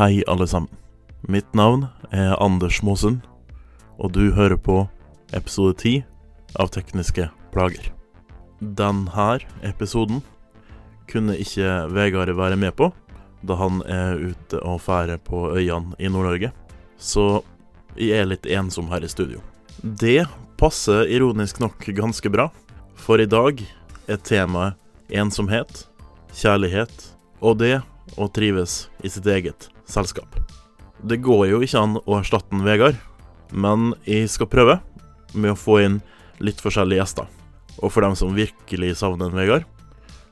[0.00, 0.70] Hei, alle sammen.
[1.20, 3.18] Mitt navn er Anders Mosen,
[4.00, 4.86] og du hører på
[5.36, 5.90] episode ti
[6.56, 7.90] av Tekniske plager.
[8.64, 10.22] Denne episoden
[11.04, 12.88] kunne ikke Vegard være med på,
[13.44, 16.48] da han er ute og færer på øyene i Nord-Norge.
[16.96, 17.42] Så
[17.92, 19.42] jeg er litt ensom her i studio.
[19.84, 20.22] Det
[20.56, 22.46] passer ironisk nok ganske bra,
[22.96, 23.60] for i dag
[24.08, 25.84] er temaet ensomhet,
[26.32, 27.04] kjærlighet
[27.44, 27.82] og det
[28.16, 30.38] å trives i sitt eget selskap.
[31.02, 32.98] Det går jo ikke an å erstatte en Vegard,
[33.50, 34.78] men jeg skal prøve
[35.32, 36.00] med å få inn
[36.42, 37.28] litt forskjellige gjester.
[37.80, 39.66] Og for dem som virkelig savner en Vegard,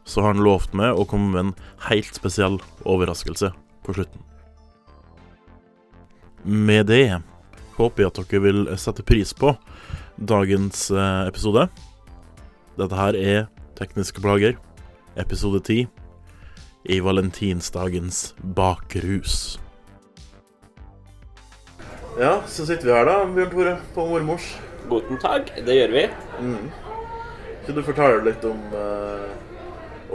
[0.08, 1.54] så har han lovt meg å komme med en
[1.88, 2.56] helt spesiell
[2.88, 3.52] overraskelse
[3.84, 4.24] på slutten.
[6.44, 7.18] Med det
[7.76, 9.52] håper jeg at dere vil sette pris på
[10.18, 11.68] dagens eh, episode.
[12.78, 13.46] Dette her er
[13.78, 14.56] Tekniske plager,
[15.20, 15.86] episode 10,
[16.84, 19.58] i valentinsdagens bakrus.
[22.18, 24.46] Ja, så sitter vi her da, Bjørn Tore, på mormors.
[24.88, 26.04] Guten tag, det gjør vi.
[27.62, 29.28] Skal du fortelle litt om, eh,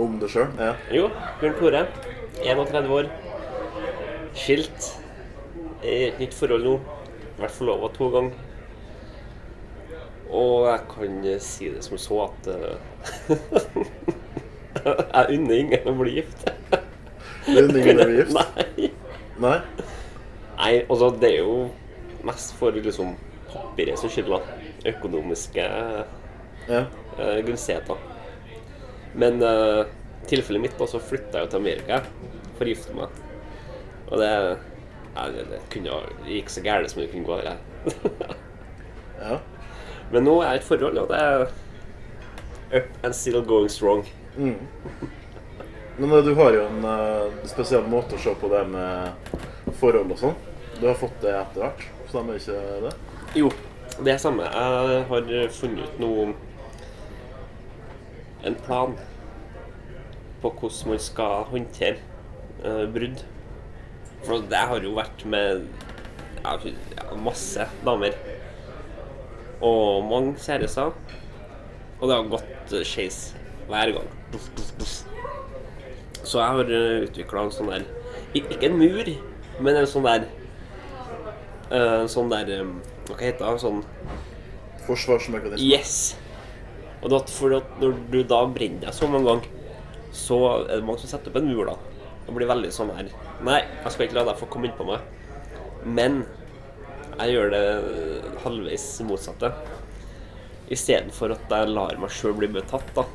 [0.02, 0.50] om det sjøl?
[0.60, 0.74] Ja.
[0.92, 1.86] Jo, Bjørn Tore,
[2.42, 3.12] 31 år,
[4.36, 4.90] skilt,
[5.84, 6.76] i et nytt forhold nå,
[7.38, 8.50] vært forlova to ganger.
[10.34, 12.78] Og jeg kan si det som så at eh,
[15.14, 16.46] jeg unner ingen å bli gift.
[17.46, 18.38] Du unner ingen å bli gift?
[18.38, 18.90] Nei.
[19.44, 19.58] Nei?
[20.58, 21.56] Nei, altså det er jo
[22.24, 23.16] mest for liksom
[23.52, 24.46] papiret som skylder.
[24.94, 25.64] Økonomiske
[26.70, 26.86] Ja.
[27.20, 28.00] uh, gunstigheter.
[29.20, 29.84] Men uh,
[30.30, 32.00] tilfellet mitt da, så flytta jeg jo til Amerika
[32.56, 33.20] for å gifte meg.
[34.10, 34.30] Og det,
[35.16, 37.40] ja, det, kunne det gikk så gærent som det kunne gå.
[37.44, 37.58] Ja.
[39.20, 39.38] ja.
[40.14, 41.46] Men nå er jeg i et forhold, og det er
[42.74, 44.06] up and still going strong.
[44.36, 49.36] Men eh, du har jo en uh, spesiell måte å se på det med
[49.80, 50.40] forhold og sånn.
[50.80, 52.94] Du har fått det etter hvert, stemmer ikke det?
[53.38, 53.52] Jo,
[54.00, 54.48] det er samme.
[54.50, 56.32] Jeg har funnet ut noe
[58.44, 58.98] en plan
[60.42, 62.02] på hvordan man skal håndtere
[62.66, 63.22] uh, brudd.
[64.24, 65.68] For det har jo vært med
[66.42, 66.58] ja,
[67.20, 68.18] masse damer.
[69.64, 70.92] Og mange kjærester.
[72.00, 73.22] Og det har gått skeis
[73.70, 74.10] hver gang.
[76.24, 77.84] Så jeg har uh, utvikla en sånn der
[78.34, 79.10] Ikke en mur,
[79.62, 80.24] men en sånn der
[81.70, 82.78] eh, En sånn der um,
[83.10, 83.62] Hva heter det?
[83.62, 83.84] Sånn
[84.88, 85.64] Forsvarsmekanisme.
[85.64, 86.16] Yes!
[87.04, 89.46] Og da, for når du da brenner deg så mange ganger,
[90.16, 91.76] så er det mange som setter opp en mur, da.
[92.26, 93.08] Og blir veldig sånn her
[93.44, 95.06] Nei, jeg skal ikke la deg få komme innpå meg.
[95.84, 96.22] Men
[97.14, 97.64] jeg gjør det
[98.44, 99.54] halvveis motsatte.
[100.72, 103.08] Istedenfor at jeg lar meg sjøl bli betatt, da.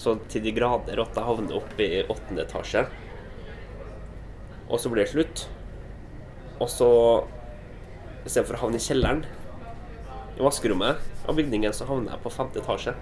[0.00, 2.86] Så til de grader at jeg havner oppe i åttende etasje.
[4.70, 5.44] Og så blir det slutt.
[6.60, 6.88] Og så
[8.24, 9.24] istedenfor å havne i kjelleren
[10.36, 12.94] i vaskerommet av bygningen så havner jeg på femte etasje.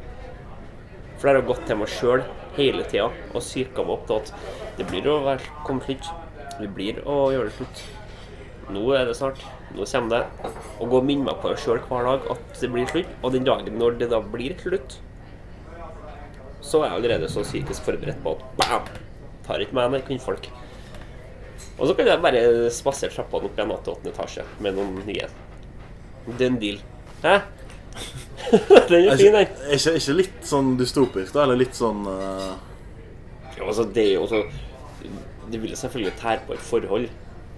[1.18, 2.24] For der har jeg gått til meg sjøl
[2.58, 6.10] hele tida og psyka meg opp til at det blir å være komme slutt.
[6.58, 7.82] Det blir å gjøre det slutt.
[8.74, 9.42] Nå er det snart.
[9.74, 10.50] Nå kommer det.
[10.78, 13.14] Og gå og minne meg på det sjøl hver dag at det blir slutt.
[13.22, 14.98] Og den dagen når det da blir slutt,
[16.68, 18.88] så er jeg allerede så psykisk forberedt på at bam!
[19.46, 20.50] Tar ikke meg nei, kvinnfolk.
[21.78, 22.42] Og så kan jeg bare
[22.74, 25.28] spasere trappene opp igjen til åttende etasje med noen nye.
[26.38, 26.80] Den deal.
[27.22, 27.38] Hæ?
[28.90, 29.38] den er fin, ikke, den.
[29.38, 31.46] er ikke, ikke litt sånn dystopisk, da?
[31.46, 32.52] Eller litt sånn uh...
[33.56, 34.42] Jo, altså, det er jo så
[35.50, 37.08] Det vil selvfølgelig tære på et forhold.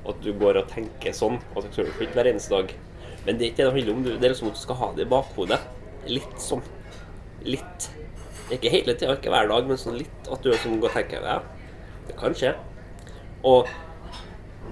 [0.09, 1.41] At du går og tenker sånn.
[1.57, 2.75] At du skal slutte hver eneste dag.
[3.27, 4.05] Men det er ikke det det handler om.
[4.07, 5.59] Det er liksom at du skal ha det i bakhodet.
[6.09, 6.63] Litt sånn.
[7.45, 7.91] Litt.
[8.51, 10.31] Ikke hele tida, ikke hver dag, men sånn litt.
[10.31, 11.39] At du liksom går og tenker Ja,
[12.09, 12.55] det kan skje.
[13.47, 13.69] Og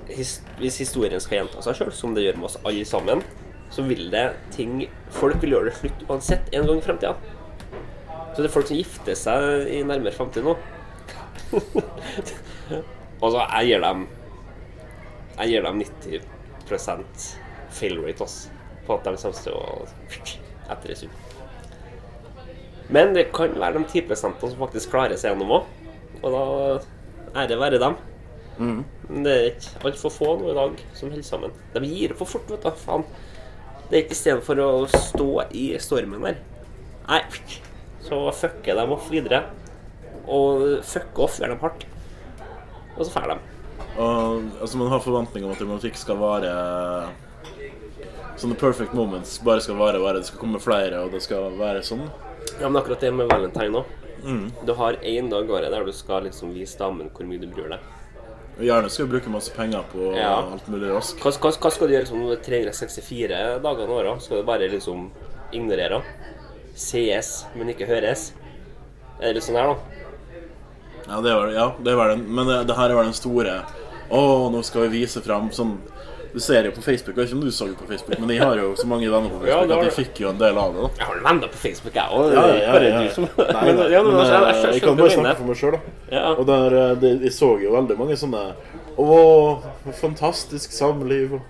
[0.08, 3.22] his hvis historien skal gjenta seg sjøl, som det gjør med oss alle sammen,
[3.72, 4.24] så vil det
[4.54, 7.14] ting Folk vil gjøre det slutt uansett en gang i fremtida.
[8.34, 10.56] Så det er folk som gifter seg i nærmere framtid nå.
[13.22, 14.02] altså, jeg gir dem
[15.38, 16.26] Jeg gir dem 90
[17.72, 18.50] fail rate altså,
[18.86, 19.62] på at de kommer til å
[20.68, 21.27] etter en stund.
[22.94, 25.66] Men det kan være de 10 som faktisk klarer seg gjennom òg.
[26.22, 27.98] Og da ære være dem.
[29.08, 31.52] Men det er ikke altfor få nå i dag som holder sammen.
[31.74, 32.70] De gir opp for fort, vet du.
[32.80, 33.04] Faen.
[33.88, 36.40] Det er ikke istedenfor å stå i stormen der.
[37.08, 37.22] Nei,
[38.04, 39.44] så fucker de off videre.
[40.28, 41.86] Og fucker off gjør dem hardt.
[42.98, 43.38] Og så drar de.
[43.96, 46.52] og, altså Man har forventning om at romantikk skal vare
[48.38, 50.20] Sånne perfect moments bare skal vare, vare.
[50.20, 52.04] Det skal komme flere, og det skal være sånn.
[52.60, 53.94] Ja, men akkurat det med valentine òg.
[54.66, 57.46] Du har én dag i året der du skal liksom vise damen hvor mye du
[57.46, 57.80] bryr deg.
[58.58, 60.32] Gjerne skal du bruke masse penger på Ja.
[60.52, 61.20] alt mulig rask.
[61.22, 64.22] Hva, hva, hva skal du gjøre liksom 364 dager i året?
[64.24, 65.10] Skal du bare liksom
[65.54, 66.02] ignorere?
[66.74, 68.32] Sees, men ikke høres?
[69.20, 69.76] Er det litt sånn her, da?
[71.08, 72.16] Ja, det er vel, ja, det er vel.
[72.26, 73.54] Men det, det her er vel den store
[74.10, 74.20] Å,
[74.52, 75.76] nå skal vi vise fram sånn
[76.38, 78.30] Du ser jo på Facebook, jeg vet ikke om du så det på Facebook, men
[78.30, 80.60] jeg har jo så mange venner på Facebook at de jeg fikk jo en del
[80.62, 80.84] av det.
[80.84, 82.28] da Jeg har venner på Facebook, jeg òg.
[82.36, 83.10] Ja, ja, ja, ja.
[83.16, 85.50] som Nei, Men, ja, men, men, altså, jeg, eh, jeg, jeg kan bare snakke for
[85.50, 85.96] meg sjøl, da.
[86.14, 86.22] Ja.
[86.36, 88.44] Og der, eh, det, jeg så jo veldig mange sånne
[89.02, 89.18] Å,
[89.98, 91.42] fantastisk samliv og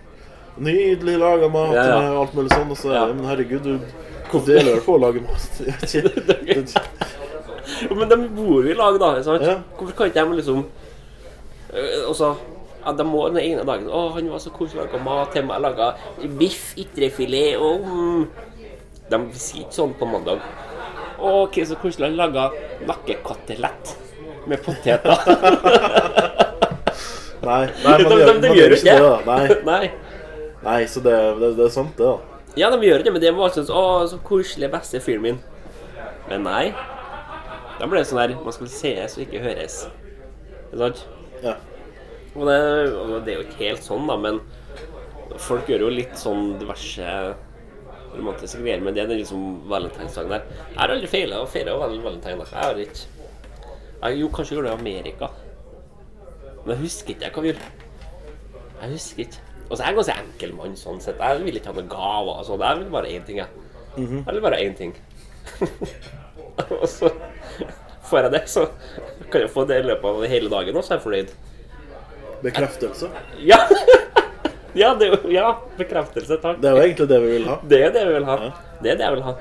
[0.71, 2.03] nydelig laga mat Ja, ja.
[2.09, 2.73] og alt mulig sånn.
[2.73, 3.07] Og så Ja.
[3.13, 5.65] Men herregud, du deler vel på å lage mat?
[7.93, 9.19] Men de bor jo i lag, da.
[9.21, 9.45] Sant?
[9.45, 9.61] Ja.
[9.77, 10.65] Hvorfor kan ikke de liksom
[11.77, 12.39] øh, Og så
[12.89, 15.45] ja, De må den ene dagen Å, han var så koselig å lage mat til
[15.49, 15.61] meg.
[15.65, 15.93] Laga
[16.41, 18.23] biff, ytrefilet og mm.
[19.09, 20.43] De sier ikke sånn på mandag.
[21.19, 22.11] Å, ok, så koselig.
[22.11, 22.51] Han laga
[22.89, 23.95] nakkekotelett
[24.49, 25.17] med poteter.
[27.49, 29.19] Nei, nei, man de, de, de man gjør jo ikke det, da.
[29.25, 29.55] Nei.
[29.69, 29.85] Nei.
[30.65, 32.39] nei, så det, det, det er sant, det, da.
[32.59, 35.39] Ja, de gjør det, men det var sånn Å, så koselig, beste fyren min.
[36.29, 36.65] Men nei.
[37.79, 39.85] Da ble det sånn her Man skal sees og ikke høres.
[40.67, 41.05] Ikke sant?
[41.45, 41.55] Ja.
[42.39, 42.59] Og det,
[42.95, 44.41] og det er jo ikke helt sånn, da, men
[45.43, 47.09] folk gjør jo litt sånn diverse
[48.15, 50.47] romantiske greier, men det er den liksom valentinsdagen der.
[50.71, 52.47] Jeg har aldri feila å feire val valentine.
[52.47, 53.05] Jeg har ikke
[53.99, 55.31] jeg, Jo, kanskje gjorde det i Amerika.
[56.63, 57.71] Men jeg husker ikke hva vi gjorde.
[58.79, 59.45] Jeg husker ikke.
[59.69, 61.19] Og så er jeg en ganske enkel mann sånn sett.
[61.21, 62.65] Jeg vil ikke ha noen gaver sånn.
[62.65, 63.67] Jeg vil bare én ting, jeg.
[63.99, 64.95] Jeg vil bare én ting.
[66.79, 67.11] og så
[68.09, 68.65] får jeg det, så
[69.29, 71.35] kan jeg få det i løpet av hele dagen, og så er jeg fornøyd.
[72.43, 73.11] Bekreftelse.
[73.39, 73.59] Ja!
[74.83, 76.61] ja, det ja, bekreftelse, takk.
[76.63, 77.59] Det er jo egentlig det vi vil ha.
[77.63, 78.39] Det er det vi vil ha.
[78.45, 78.53] Ja.
[78.83, 79.35] Det er det jeg vil ha.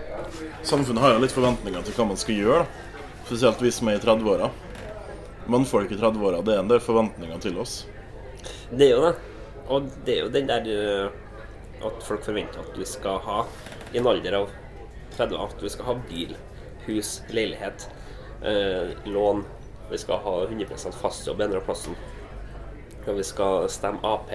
[0.65, 2.63] Samfunnet har jo litt forventninger til hva man skal gjøre.
[2.65, 3.03] da.
[3.27, 4.49] Spesielt vi som er i 30-åra.
[5.51, 7.81] Mannfolk i 30-åra, det er en del forventninger til oss.
[8.71, 9.13] Det er jo det.
[9.67, 13.41] Og det er jo den der øh, at folk forventer at vi skal ha,
[13.93, 14.49] i en alder av
[15.17, 16.35] 30, at vi skal ha bil,
[16.87, 17.87] hus, leilighet,
[18.43, 19.43] eh, lån.
[19.91, 21.95] Vi skal ha 100 fastjobb en eller annen plassen.
[23.07, 24.31] Og vi skal stemme Ap.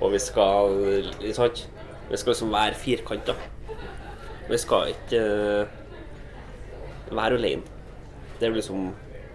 [0.00, 1.64] Og vi skal sant?
[2.10, 3.34] Vi skal liksom være firkanta.
[4.48, 7.62] Vi skal ikke uh, være alene.
[8.40, 8.92] Det er liksom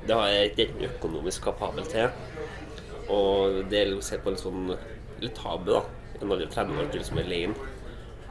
[0.07, 2.09] Det har jeg ikke økonomisk kapabel til.
[3.09, 4.69] Og det er jo sett på litt sånn
[5.19, 5.81] litt tabu, da.
[6.21, 7.67] En alder av 30 år til er alene.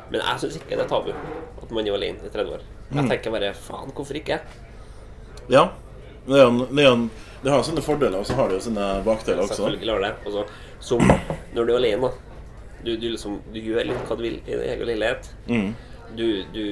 [0.09, 2.65] Men jeg syns ikke det er tabu at man er alene i 30 år.
[2.95, 4.39] Jeg tenker bare faen, hvorfor ikke?
[5.53, 5.67] Ja.
[6.25, 7.11] Det, er en, det, er en,
[7.43, 9.61] det har sine fordeler, og så har det jo sine bakdeler også.
[9.61, 10.15] Selvfølgelig har det.
[10.27, 10.33] Og
[10.81, 11.05] som
[11.55, 12.11] når du er alene.
[12.85, 15.31] Du, du liksom Du gjør litt hva du vil i din egen leilighet.
[15.51, 15.73] Mm.
[16.19, 16.65] Du, du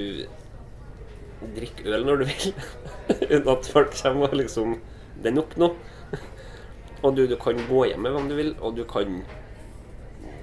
[1.56, 2.54] drikker øl når du vil,
[3.34, 4.78] uten at folk kommer og liksom
[5.20, 5.70] Det er nok nå.
[7.04, 9.20] Og du, du kan gå hjem med hvem du vil, og du kan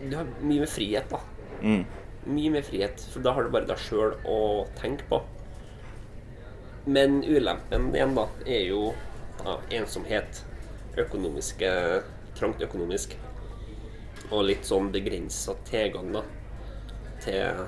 [0.03, 1.19] Du har mye mer frihet, da.
[1.63, 1.85] Mm.
[2.27, 4.37] Mye mer frihet, for da har du bare deg sjøl å
[4.79, 5.19] tenke på.
[6.85, 8.91] Men ulempen igjen, da, er jo
[9.45, 10.43] ja, ensomhet.
[10.97, 11.69] Økonomiske
[12.37, 13.13] Trangt økonomisk.
[14.33, 16.23] Og litt sånn begrensa tilgang, da.
[17.21, 17.59] Til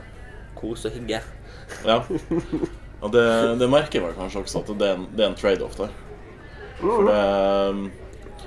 [0.57, 1.19] kos og hygge.
[1.85, 1.99] Ja.
[3.03, 3.25] Og det,
[3.59, 5.93] det merker vel kanskje også, at det er en, det en trade-off der.
[6.79, 7.91] For det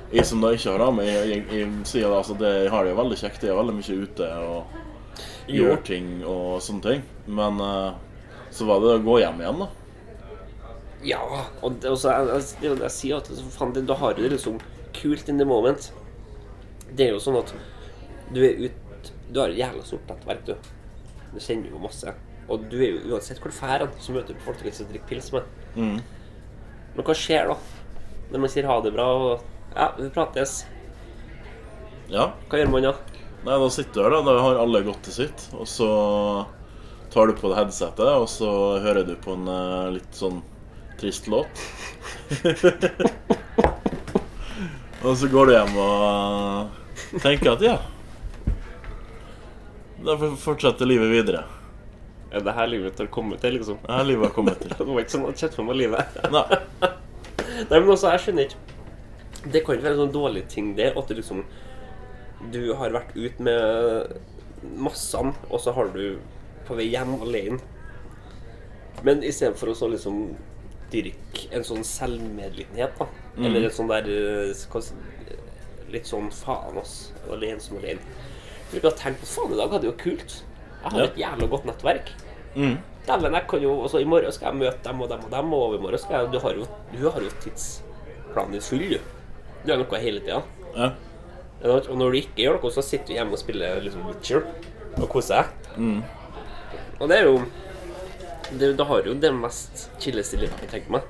[0.08, 2.94] Jeg som da ikke har ramme, jeg, jeg, jeg sier altså det, jeg har det
[2.94, 3.42] jo veldig kjekt.
[3.44, 4.78] Jeg er veldig mye ute og
[5.52, 7.02] gjør ting og sånne ting.
[7.28, 7.90] Men eh,
[8.50, 9.68] så var det å gå hjem igjen, da.
[11.06, 11.20] Ja,
[11.62, 13.94] og det, og så jeg, altså, det det jeg sier, at så faen, det, da
[14.00, 14.58] har du det liksom
[14.96, 15.92] kult in the moment.
[16.90, 17.52] Det er jo sånn at
[18.34, 18.84] du er ut
[19.28, 20.54] Du har et jævla stort nettverk, du.
[21.34, 22.14] Du kjenner jo masse.
[22.48, 25.10] Og du er jo uansett hvor du drar så møter du folk du liksom drikker
[25.10, 25.44] pils med.
[25.76, 25.98] Mm.
[26.94, 27.58] Men hva skjer da?
[28.32, 29.44] Når man sier ha det bra og
[29.76, 30.62] Ja, vi prates.
[32.08, 32.30] Ja.
[32.48, 32.94] Hva gjør man da?
[33.44, 34.22] Nei, da sitter du her, da.
[34.24, 35.44] Da har alle gått til sitt.
[35.54, 35.88] Og så
[37.12, 38.50] tar du på deg headsetet, og så
[38.82, 40.40] hører du på en eh, litt sånn
[41.00, 41.62] trist låt.
[45.02, 47.76] og så går du hjem og eh, tenker at ja
[50.04, 51.44] Da fortsetter livet videre.
[52.28, 53.78] Er det her livet har kommet til, liksom?
[53.84, 54.74] Det her livet har kommet til.
[54.78, 56.18] Det var ikke sånn at jeg meg livet.
[56.34, 56.44] Nei.
[57.70, 60.92] Nei, men også, jeg skjønner ikke Det kan ikke være en sånn dårlig ting, det.
[60.98, 61.44] At du liksom
[62.52, 64.18] Du har vært ut med
[64.78, 66.18] massene, og så har du
[66.68, 67.58] på vei hjem alene.
[69.06, 70.16] Men istedenfor å så liksom
[70.92, 73.06] dyrke en sånn selvmedlidenhet, da.
[73.38, 74.88] Eller en sånn der eh,
[75.88, 77.12] Litt sånn faen, ass.
[77.32, 78.00] Alene som alene.
[78.68, 80.34] Jeg bruker å tenke på faen, i dag hadde det jo kult.
[80.82, 81.04] Jeg har Ja.
[81.06, 82.10] et jævla godt nettverk.
[82.54, 82.74] Mm.
[83.06, 85.52] Dæven, jeg kan jo også, I morgen skal jeg møte dem og dem og dem,
[85.54, 88.98] og overmorgen skal jeg Du har jo, du har jo tidsplanen din full, du.
[89.64, 90.42] Du gjør noe hele tida.
[90.76, 90.90] Ja.
[91.64, 94.44] Og når du ikke gjør noe, så sitter du hjemme og spiller liksom Witcher
[95.00, 96.04] og koser deg.
[97.00, 97.40] Og det er jo
[98.52, 101.02] det, Da har du jo det mest chilleste livet jeg tenke meg.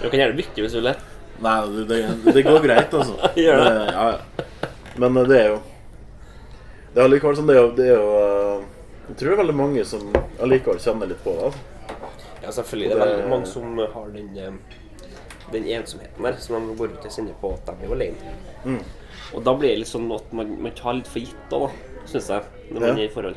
[0.00, 0.92] Du kan gjerne bytte hvis du vil.
[1.40, 3.16] Nei, det, det, det går greit, altså.
[3.40, 3.74] Gjør det?
[3.94, 4.66] Ja, ja.
[5.00, 5.58] Men eh, det er jo
[6.92, 8.64] Det er allikevel sånn Det er jo, det er jo eh,
[9.06, 10.02] Jeg tror det er veldig mange som
[10.44, 11.48] allikevel kjenner litt på det.
[11.48, 11.62] Altså.
[12.40, 12.88] Ja, selvfølgelig.
[12.90, 15.06] Det er veldig mange som har den, eh,
[15.54, 18.34] den ensomheten der, som de går ut og kjenner på at de er alene.
[18.64, 18.80] Mm.
[19.36, 22.08] Og da blir det litt sånn at man, man tar litt for gitt da, da
[22.10, 22.94] syns jeg, når man Ja.
[22.96, 23.36] er i forhold.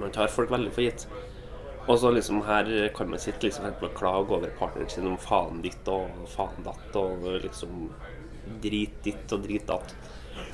[0.00, 1.06] Man tar folk veldig for gitt.
[1.84, 5.60] Og så liksom her kan man sitte liksom og klage over partneren sin om faen
[5.64, 7.90] ditt og faen datt og liksom
[8.64, 9.92] drit ditt og drit datt.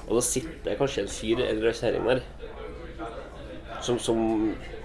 [0.09, 2.25] Og da sitter kanskje en fyr eller en kjerring der
[3.81, 4.19] som, som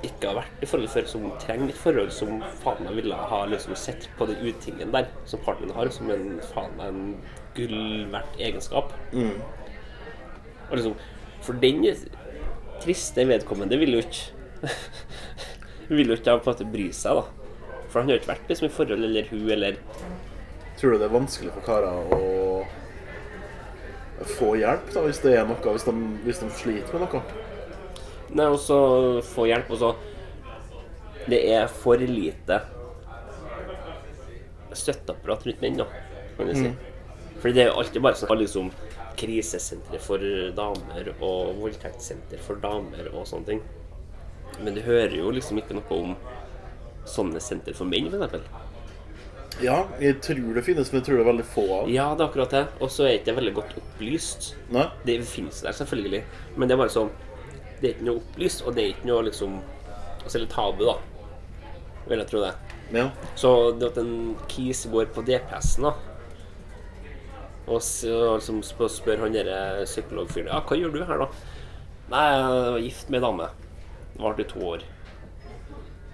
[0.05, 3.41] ikke har vært i forhold før, som trenger et forhold som faen meg ville ha
[3.49, 7.17] liksom sett på den utingen der som partneren har, som en faen meg en
[7.57, 8.93] gull verdt egenskap.
[10.69, 10.95] Og liksom,
[11.43, 11.83] for den
[12.83, 14.34] triste vedkommende vil jo ikke
[15.95, 17.25] Vil jo ikke på en måte bry seg, da.
[17.89, 19.77] For han har jo ikke vært liksom, i forhold, eller hun, eller
[20.75, 22.65] Tror du det er vanskelig for karer å
[24.35, 25.93] få hjelp da, hvis det er noe, hvis de,
[26.25, 27.21] hvis de sliter med noe?
[28.35, 28.77] Nei, også
[29.23, 29.93] få hjelp, og så
[31.29, 32.59] Det er for lite
[34.75, 35.87] støtteapparat rundt menn, da,
[36.35, 36.73] kan du si.
[37.39, 38.67] Fordi det er jo alltid bare sånn liksom
[39.15, 40.19] krisesentre for
[40.57, 43.61] damer og voldtektssenter for damer og sånne ting.
[44.63, 46.15] Men du hører jo liksom ikke noe om
[47.09, 48.47] sånne senter for menn, f.eks.
[49.63, 51.91] Ja, jeg tror det finnes, men jeg tror det er veldig få av.
[51.91, 52.63] Ja, det er akkurat det.
[52.83, 54.49] Og så er ikke det veldig godt opplyst.
[54.75, 54.87] Nei?
[55.07, 56.23] Det finnes der, selvfølgelig.
[56.55, 57.13] Men det er bare sånn
[57.79, 59.59] Det er ikke noe opplyst, og det er ikke noe liksom
[60.25, 60.97] Altså litt tabu, da.
[62.09, 62.51] Vil jeg tro det.
[62.95, 63.05] Ja.
[63.37, 65.95] Så det at en kis går på DPS-en, da
[67.65, 71.29] og så liksom spør, spør han derre psykologfyren Ja, hva gjør du her, da?
[72.11, 73.47] Nei, jeg var gift med ei dame.
[74.15, 74.83] Det varte i to år.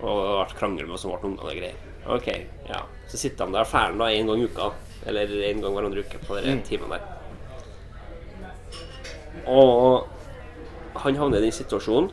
[0.01, 1.89] Og det har vært krangel med oss som ble unger og greier.
[2.09, 2.29] Ok,
[2.65, 2.81] ja.
[3.11, 4.71] Så sitter han der ferdig da en gang i uka.
[5.05, 7.05] Eller en gang hver andre uke på den timen der.
[9.49, 10.07] Og
[11.01, 12.09] han havner i den situasjonen.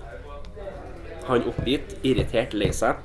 [1.29, 3.01] Han oppgitt, irritert, lei seg.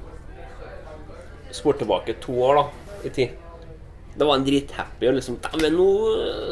[1.54, 2.68] Spor tilbake to år da,
[3.08, 3.40] i tid.
[4.14, 5.88] Da var han drithappy og liksom Dæven, nå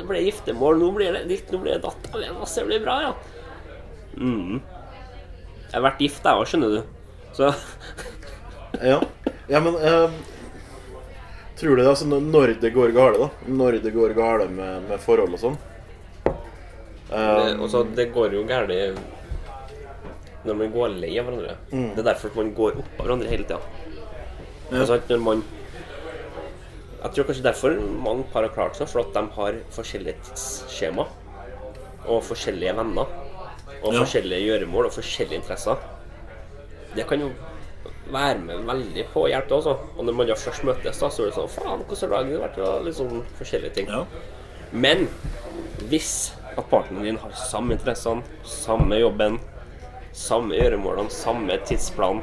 [0.07, 2.07] ble det giftermål, nå blir det ditt, nå blir det datt.
[2.09, 3.13] Dæven, det blir bra, ja.
[4.17, 4.59] Mm.
[5.71, 6.81] Jeg har vært gift, jeg òg, skjønner du.
[7.31, 7.53] Så
[8.91, 8.97] Ja,
[9.47, 10.13] ja men eh,
[11.59, 13.47] Tror du det altså når det går gale, da?
[13.47, 15.57] Når det går gale med, med forhold og sånn?
[17.11, 18.71] Um, det, det går jo galt
[20.47, 21.55] når man går lei av hverandre.
[21.69, 23.59] Det er derfor man går opp av hverandre hele tida.
[24.71, 25.43] Altså, at når man
[27.01, 27.75] Jeg tror kanskje derfor
[28.05, 31.07] mange par har klart seg, for at de har forskjellige tidsskjema.
[32.05, 33.09] Og forskjellige venner.
[33.83, 34.03] Og Ja.
[34.03, 35.77] forskjellige gjøremål og forskjellige interesser.
[36.95, 37.31] Det kan jo
[38.11, 39.77] være med veldig på å hjelpe også.
[39.97, 42.41] Og når man da først møtes, da, så er det sånn Faen, hvordan har dagen
[42.41, 42.57] vært?
[42.57, 43.87] Og liksom forskjellige ting.
[43.87, 44.05] ja.
[44.71, 45.07] Men
[45.89, 49.39] hvis at partneren din har samme interessene, samme jobben,
[50.13, 52.21] samme gjøremålene, samme tidsplan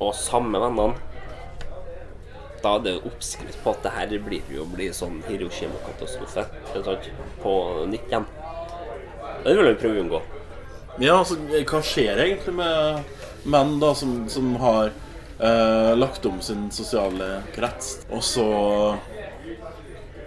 [0.00, 0.94] og samme vennene,
[2.62, 6.46] da er det oppskrift på at det her blir jo bli sånn Hiroshima-katastrofe
[7.42, 7.52] på
[7.90, 8.24] nytt igjen.
[9.44, 10.20] Det vil vi prøve å unngå.
[11.02, 11.36] Ja, altså,
[11.68, 14.92] hva skjer egentlig med menn da som, som har
[15.38, 18.46] eh, lagt om sin sosiale krets, og så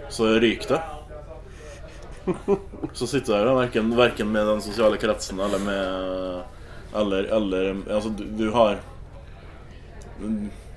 [0.08, 0.82] så ryker det?
[2.92, 8.10] Så sitter der, da, verken, verken med den sosiale kretsen eller med Eller, eller Altså,
[8.12, 8.80] du, du har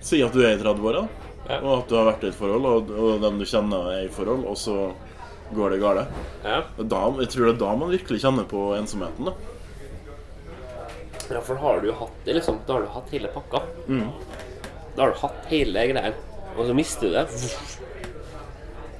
[0.03, 1.05] Si at du er i 30-åra,
[1.49, 1.57] Ja.
[1.59, 4.11] og at du har vært i et forhold, og, og dem du kjenner er i
[4.13, 4.75] forhold, og så
[5.55, 6.07] går det galt.
[6.43, 6.61] Ja.
[6.77, 9.25] Da, jeg tror det er da man virkelig kjenner på ensomheten.
[9.31, 9.33] da
[11.31, 12.57] ja, for da har du jo hatt det, liksom.
[12.67, 13.61] Da har du hatt hele pakka.
[13.87, 16.13] Da har du hatt hele greia,
[16.57, 17.23] og så mister du det.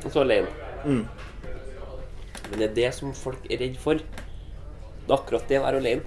[0.05, 0.31] Og så er Mm.
[0.31, 1.07] alene.
[2.49, 3.95] Men det er det som folk er redd for.
[3.95, 6.01] Det er akkurat det å være alene.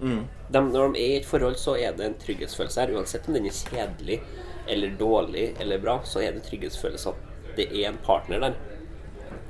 [0.00, 2.94] De, når de er i et forhold, så er det en trygghetsfølelse her.
[2.94, 4.20] Uansett om den er kjedelig
[4.68, 8.54] eller dårlig eller bra, så er det en trygghetsfølelse at det er en partner der.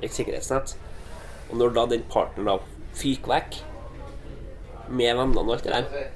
[0.01, 0.75] Et sikkerhetsnett.
[1.49, 2.57] Og når da den partneren da
[2.97, 3.59] fyker vekk
[4.87, 6.11] med vennene og alt det der,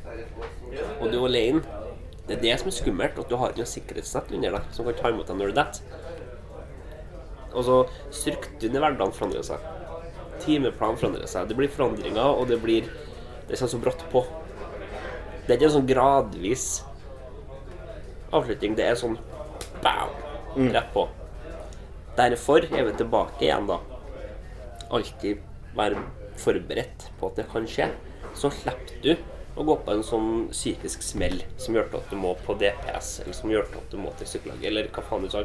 [1.01, 1.61] og du er alene
[2.27, 4.85] Det er det som er skummelt, at du har ikke noe sikkerhetsnett under deg som
[4.87, 5.81] kan ta imot deg når du detter.
[7.51, 7.77] Og så
[8.15, 9.65] strukturen i hverdagen forandrer seg.
[10.39, 11.49] Timeplanen forandrer seg.
[11.49, 12.87] Det blir forandringer, og det blir
[13.49, 14.21] Det kommer så brått på.
[15.43, 16.67] Det er ikke en sånn gradvis
[18.31, 18.77] avslutning.
[18.77, 19.17] Det er sånn
[19.83, 20.13] bam,
[20.71, 21.09] rett på.
[22.21, 23.79] Derfor er vi tilbake igjen, da.
[24.93, 25.39] alltid
[25.73, 26.03] være
[26.37, 27.87] forberedt på at det kan skje,
[28.37, 29.15] så slipper du
[29.57, 33.37] å gå på en sånn psykisk smell som gjør at du må på DPS, eller
[33.39, 35.41] som gjør at du må til psykolog, eller hva faen du sa.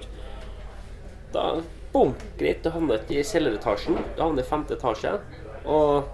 [1.33, 1.47] Da
[1.95, 5.17] bom, greit, du havner ikke i kjelleretasjen, du havner i femte etasje,
[5.65, 6.11] og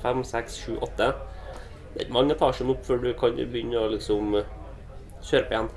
[0.00, 1.12] fem, seks, sju, åtte
[1.92, 4.38] Det er ikke mange etasjer opp før du kan begynne å liksom
[5.26, 5.72] kjøre på igjen.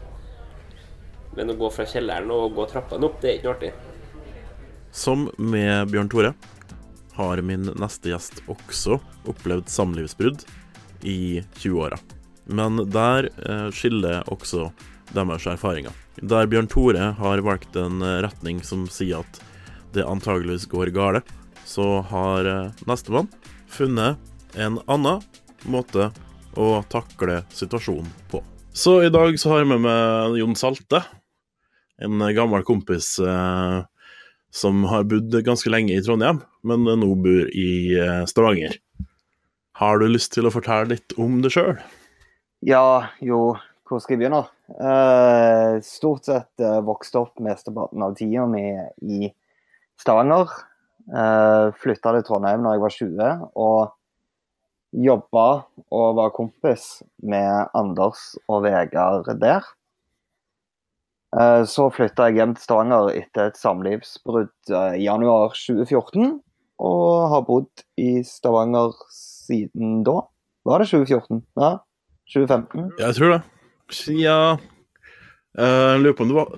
[1.34, 3.74] Men å gå fra kjelleren og gå trappene opp, det er ikke noe artig.
[4.94, 6.34] Som med Bjørn Tore
[7.18, 10.44] har min neste gjest også opplevd samlivsbrudd
[11.02, 11.98] i 20-åra.
[12.46, 14.70] Men der eh, skiller også
[15.14, 15.94] deres erfaringer.
[16.22, 19.42] Der Bjørn Tore har valgt en eh, retning som sier at
[19.94, 21.24] det antageligvis går gale,
[21.66, 23.30] så har eh, nestemann
[23.74, 24.22] funnet
[24.54, 25.24] en annen
[25.66, 26.12] måte
[26.54, 28.44] å takle situasjonen på.
[28.74, 31.02] Så i dag så har jeg med meg Jon Salte,
[32.02, 33.82] en gammel kompis eh,
[34.54, 38.78] som har bodd ganske lenge i Trondheim, men nå bor i eh, Stavanger.
[39.82, 41.80] Har du lyst til å fortelle litt om det sjøl?
[42.64, 43.56] Ja, jo,
[43.90, 44.44] hvor skal jeg begynne?
[44.78, 48.64] Uh, stort sett uh, vokste opp mesteparten av tida mi
[49.02, 49.32] i
[50.00, 50.54] Stavanger.
[51.10, 55.48] Uh, Flytta til Trondheim da jeg var 20, og jobba
[55.90, 59.66] og var kompis med Anders og Vegard der.
[61.34, 66.36] Uh, så flytta jeg hjem til Stavanger etter et samlivsbrudd i januar 2014,
[66.84, 70.20] og har bodd i Stavanger siden da.
[70.68, 71.42] Var det 2014?
[71.60, 71.72] Ja.
[72.34, 72.92] 2015?
[73.00, 73.42] Jeg tror det.
[73.92, 74.60] Siden
[75.54, 76.54] Jeg lurer på om det var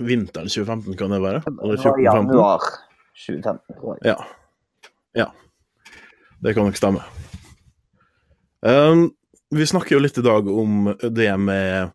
[0.00, 1.42] vinteren 2015, kan det være?
[1.50, 2.68] Eller Det var januar
[3.26, 4.14] 2015, tror jeg.
[4.14, 4.16] Ja.
[5.14, 5.26] ja.
[6.42, 7.02] Det kan nok stemme.
[8.62, 9.10] Um,
[9.50, 11.90] vi snakker jo litt i dag om det med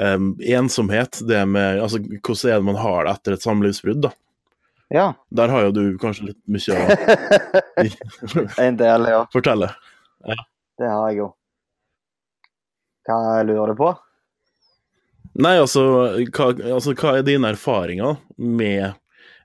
[0.00, 1.20] um, ensomhet.
[1.28, 4.12] Det med altså, hvordan er det man har det etter et samlivsbrudd, da.
[4.88, 5.14] Ja.
[5.28, 9.24] Der har jo du kanskje litt mye å en del, ja.
[9.32, 9.68] fortelle.
[10.78, 11.32] Det har jeg jo.
[13.08, 13.90] Hva lurer du på?
[15.38, 15.82] Nei, altså
[16.34, 18.96] hva, altså, hva er dine erfaringer med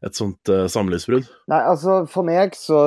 [0.03, 1.27] et sånt uh, samlivsbrudd?
[1.51, 2.85] Nei, altså For meg så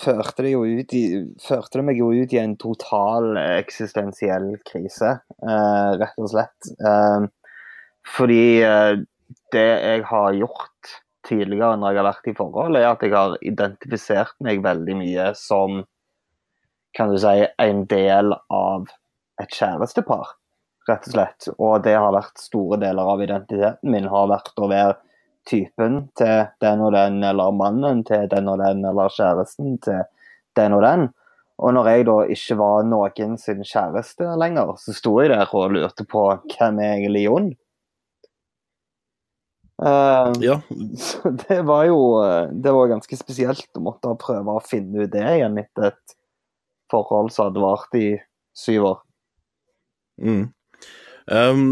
[0.00, 0.54] førte det
[0.96, 1.12] i
[1.44, 6.74] Førte det meg jo ut i en total eksistensiell krise, uh, rett og slett.
[6.80, 7.28] Uh,
[8.04, 8.98] fordi eh,
[9.52, 13.36] det jeg har gjort tidligere når jeg har vært i forhold, er at jeg har
[13.40, 15.82] identifisert meg veldig mye som
[16.94, 18.90] kan du si, en del av
[19.42, 20.36] et kjærestepar,
[20.86, 21.48] rett og slett.
[21.56, 24.98] Og det har vært store deler av identiteten min, har vært å være
[25.48, 30.06] typen til den og den, eller mannen til den og den, eller kjæresten til
[30.56, 31.08] den og den.
[31.62, 35.76] Og når jeg da ikke var noen sin kjæreste lenger, så sto jeg der og
[35.76, 36.24] lurte på
[36.56, 37.52] hvem er egentlig Jon?
[39.82, 40.60] Uh, Ja,
[41.06, 45.12] så det var jo eh, det var ganske spesielt å måtte prøve å finne ut
[45.12, 46.14] det igjen etter et
[46.92, 48.08] forhold som hadde vart i
[48.54, 49.00] syv år.
[50.22, 50.44] mm.
[51.26, 51.64] um,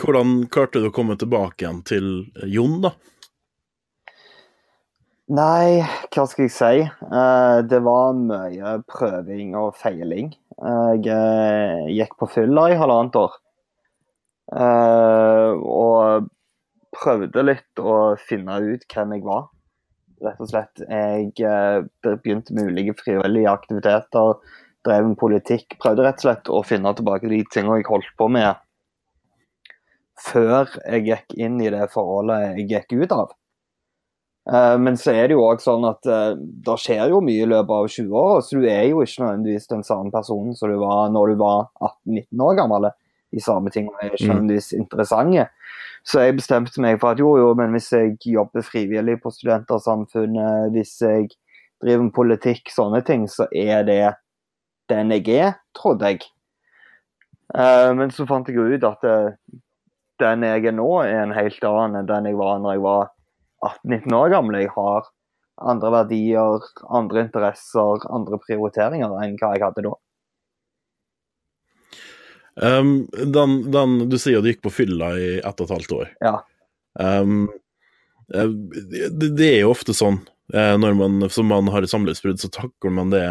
[0.00, 2.08] Hvordan klarte du å komme tilbake igjen til
[2.50, 2.94] Jon, da?
[5.32, 5.80] Nei,
[6.12, 6.80] hva skal jeg si?
[6.84, 10.34] Eh, det var mye prøving og feiling.
[10.60, 13.38] Jeg eh, gikk på fylla i halvannet år.
[14.52, 16.26] Eh, og
[16.92, 19.46] prøvde litt å finne ut hvem jeg var,
[20.26, 20.84] rett og slett.
[20.84, 21.32] Jeg
[22.04, 24.34] begynte med ulike frivillige aktiviteter,
[24.84, 25.78] drev med politikk.
[25.80, 28.60] Prøvde rett og slett å finne tilbake de tingene jeg holdt på med
[30.20, 33.32] før jeg gikk inn i det forholdet jeg gikk ut av.
[34.52, 37.48] Eh, Men så er det jo også sånn at eh, det skjer jo mye i
[37.48, 40.76] løpet av 20 år, så du er jo ikke nødvendigvis den samme personen som du
[40.82, 42.90] var når du var 18-19 år gammel.
[43.34, 44.34] De samme tingene er ikke Mm.
[44.34, 45.48] nødvendigvis interessante.
[46.04, 50.70] Så jeg bestemte meg for at jo, jo, men hvis jeg jobber frivillig på Studentersamfunnet,
[50.76, 51.30] hvis jeg
[51.82, 54.14] driver med politikk, sånne ting, så er det
[54.92, 56.20] den jeg er, trodde jeg.
[57.54, 59.00] Eh, Men så fant jeg jo ut at
[60.20, 63.08] den jeg er nå, er en helt annen enn den jeg var når jeg var
[63.64, 64.62] 18-19 år gamle.
[64.64, 65.10] Jeg har
[65.64, 69.94] andre verdier, andre interesser, andre prioriteringer enn hva jeg hadde da.
[72.54, 76.12] Um, den, den, du sier du gikk på fylla i ett og et halvt år.
[76.22, 76.36] Ja.
[76.94, 77.48] Um,
[78.30, 80.20] det, det er jo ofte sånn
[80.54, 83.24] eh, når man, som man har et samlivsbrudd, så takler man det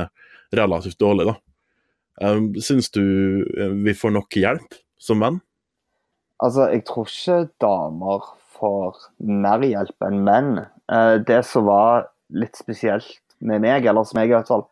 [0.53, 1.37] relativt dårlig, da.
[2.21, 3.01] Um, Syns du
[3.57, 5.39] eh, vi får nok hjelp som menn?
[6.43, 8.27] Altså, jeg tror ikke damer
[8.59, 10.51] får mer hjelp enn menn.
[10.91, 14.67] Eh, Det som var litt spesielt med meg, eller som jeg i hvert fall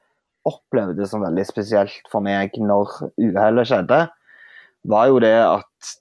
[0.47, 4.07] opplevde som veldig spesielt for meg når uhellet skjedde,
[4.89, 5.91] var jo det at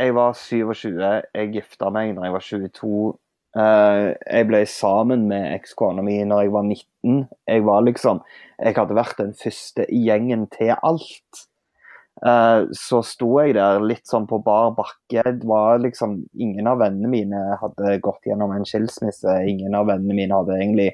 [0.00, 0.98] jeg var 27,
[1.34, 3.12] jeg gifta meg når jeg var 22,
[3.52, 7.16] Eh, jeg ble sammen med ekskona mi når jeg var 19.
[7.48, 8.22] Jeg var liksom
[8.62, 11.42] Jeg hadde vært den første i gjengen til alt.
[12.20, 15.22] Eh, så sto jeg der litt sånn på bar bakke.
[15.24, 19.38] Det var liksom Ingen av vennene mine hadde gått gjennom en skilsmisse.
[19.48, 20.92] Ingen av vennene mine hadde egentlig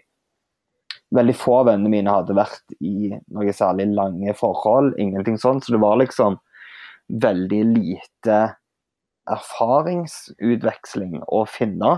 [1.17, 4.93] Veldig få av vennene mine hadde vært i noe særlig lange forhold.
[5.01, 5.65] Ingenting sånt.
[5.65, 6.37] Så det var liksom
[7.09, 8.41] veldig lite
[9.33, 11.95] erfaringsutveksling å finne.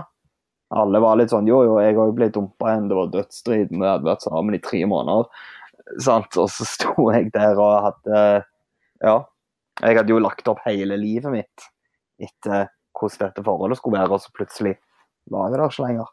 [0.71, 2.87] Alle var litt sånn Jo, jo, jeg òg ble dumpa igjen.
[2.87, 3.75] Det var dødsstrid.
[3.75, 5.27] Vi hadde vært sammen i tre måneder.
[5.99, 6.39] Sant?
[6.39, 8.23] Og så sto jeg der og hadde
[9.01, 9.17] Ja.
[9.81, 11.67] Jeg hadde jo lagt opp hele livet mitt
[12.21, 14.75] etter hvordan dette forholdet skulle være, og så plutselig
[15.31, 16.11] var jeg der ikke lenger.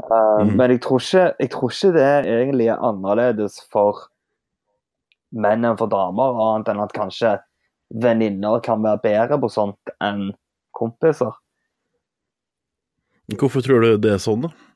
[0.00, 0.54] Uh, mm.
[0.56, 4.06] Men jeg tror, ikke, jeg tror ikke det egentlig er annerledes for
[5.30, 7.34] menn enn for damer, annet enn at kanskje
[7.90, 10.30] venninner kan være bedre på sånt enn
[10.76, 11.34] kompiser.
[13.38, 14.69] Hvorfor tror du det er sånn, da?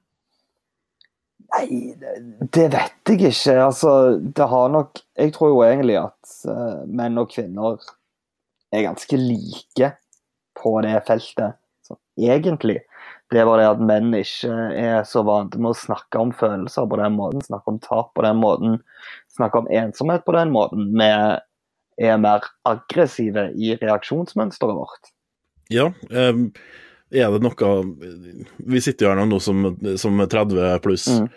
[1.54, 3.58] Nei, det, vet jeg ikke.
[3.62, 7.78] Altså, det har nok Jeg tror jo egentlig at eh, menn og kvinner
[8.74, 9.92] er ganske like
[10.58, 11.60] på det feltet.
[11.86, 12.80] Så egentlig.
[13.30, 16.86] Det er bare det at menn ikke er så vant med å snakke om følelser
[16.90, 18.76] på den måten, snakke om tap på den måten,
[19.34, 20.90] snakke om ensomhet på den måten.
[20.94, 25.12] Vi er mer aggressive i reaksjonsmønsteret vårt.
[25.72, 26.50] Ja, em,
[27.14, 27.72] er det noe
[28.66, 29.64] Vi sitter jo her nå som,
[30.00, 31.28] som 30 pluss, Mm.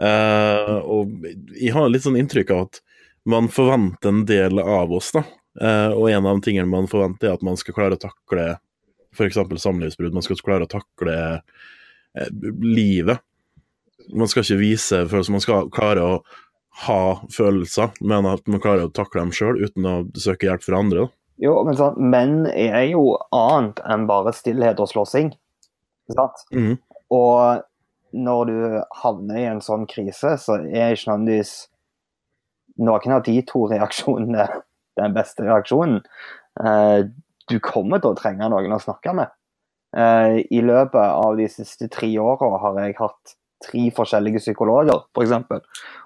[0.00, 1.10] eh, og
[1.58, 2.80] jeg har litt sånn inntrykk av at
[3.28, 5.24] man forventer en del av oss, da.
[5.60, 8.58] Eh, og en av tingene man forventer, er at man skal klare å takle
[9.18, 9.36] f.eks.
[9.64, 10.14] samlivsbrudd.
[10.14, 11.16] Man skal klare å takle
[12.14, 12.28] eh,
[12.62, 13.18] livet.
[14.14, 16.22] Man skal ikke vise følelser, man skal klare å
[16.86, 17.00] ha
[17.34, 21.08] følelser, men at man klarer å takle dem sjøl uten å søke hjelp fra andre.
[21.08, 21.14] Da.
[21.38, 25.32] Jo, men sant, menn er jo annet enn bare stillhet og slåssing.
[26.10, 26.44] Sant?
[26.54, 26.76] Mm.
[27.14, 27.62] Og
[28.18, 28.58] når du
[29.02, 31.52] havner i en sånn krise, så er ikke nødvendigvis
[32.78, 34.48] noen av de to reaksjonene
[34.98, 36.02] den beste reaksjonen.
[36.64, 37.08] Eh,
[37.48, 39.30] Du kommer til å trenge noen å snakke med.
[39.96, 43.32] Eh, I løpet av de siste tre åra har jeg hatt
[43.64, 45.32] tre forskjellige psykologer, f.eks.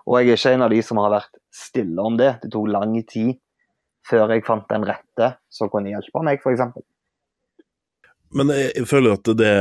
[0.06, 2.36] Og jeg er ikke en av de som har vært stille om det.
[2.44, 3.40] Det tok lang tid
[4.08, 6.82] før jeg fant den rette som kunne hjelpe meg, f.eks.
[8.32, 9.52] Men jeg, føler at det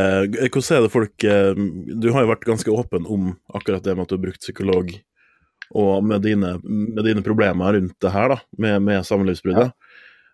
[0.47, 1.58] Hvordan er det folk eh,
[1.99, 4.93] Du har jo vært ganske åpen om akkurat det med at du har brukt psykolog,
[5.75, 9.71] og med dine, med dine problemer rundt det her, da, med, med samlivsbruddet.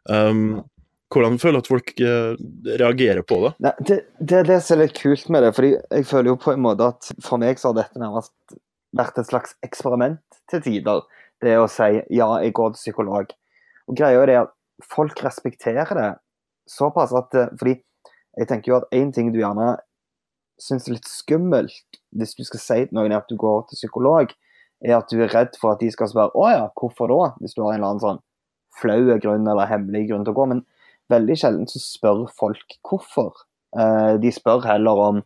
[0.09, 0.61] Um,
[1.13, 2.39] hvordan føler du at folk eh,
[2.79, 3.51] reagerer på det?
[3.63, 5.53] Nei, det, det er det som er litt kult med det.
[5.55, 8.33] fordi jeg føler jo på en måte at for meg så har dette nærmest
[8.97, 11.05] vært et slags eksperiment til tider.
[11.43, 13.31] Det å si ja, jeg går til psykolog.
[13.87, 14.53] Og greia er det at
[14.93, 16.09] folk respekterer det
[16.67, 17.77] såpass at Fordi
[18.37, 19.77] jeg tenker jo at én ting du gjerne
[20.61, 24.31] syns er litt skummelt hvis du skal si til noen at du går til psykolog,
[24.85, 27.31] er at du er redd for at de skal spørre å ja, hvorfor da?
[27.41, 28.21] Hvis du har en eller annen sånn
[28.77, 30.47] flau grunn eller hemmelig grunn til å gå.
[30.53, 30.63] Men
[31.13, 33.33] veldig sjelden så spør folk hvorfor.
[33.77, 35.21] Eh, de spør heller om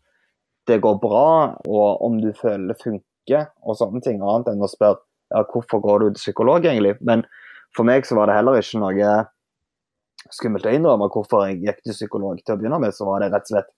[0.69, 4.69] det går bra, og om du føler det funker, og sånne ting, annet enn å
[4.69, 5.01] spørre
[5.33, 6.97] ja, hvorfor går du til psykolog egentlig.
[7.01, 7.25] Men
[7.75, 9.13] for meg så var det heller ikke noe
[10.31, 12.95] skummelt å innrømme hvorfor jeg gikk til psykolog til å begynne med.
[12.95, 13.71] Så var det rett og slett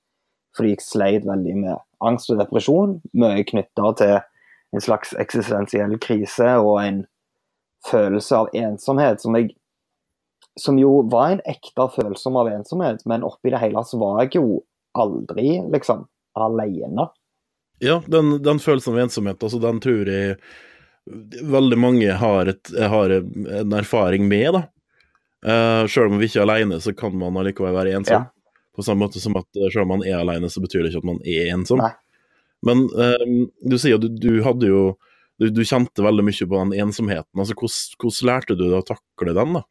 [0.54, 4.20] fordi jeg sleit veldig med angst og depresjon, mye knytta til
[4.74, 7.00] en slags eksistensiell krise og en
[7.88, 9.56] følelse av ensomhet som jeg
[10.60, 14.36] som jo var en ekte følelse av ensomhet, men oppi det hele så var jeg
[14.38, 14.60] jo
[14.94, 16.06] aldri liksom
[16.38, 17.08] alene.
[17.82, 20.38] Ja, den, den følelsen av ensomhet, altså den tror jeg
[21.56, 24.64] veldig mange har, et, har en erfaring med, da.
[25.44, 28.24] Uh, selv om vi ikke er alene, så kan man allikevel være ensom.
[28.24, 28.54] Ja.
[28.74, 31.04] På samme måte som at eh, selv om man er alene, så betyr det ikke
[31.04, 31.84] at man er ensom.
[31.84, 31.92] Nei.
[32.66, 33.26] Men eh,
[33.62, 34.86] du sier at du, du hadde jo
[35.42, 37.38] du, du kjente veldig mye på den ensomheten.
[37.38, 39.60] altså Hvordan, hvordan lærte du deg å takle den?
[39.60, 39.64] da?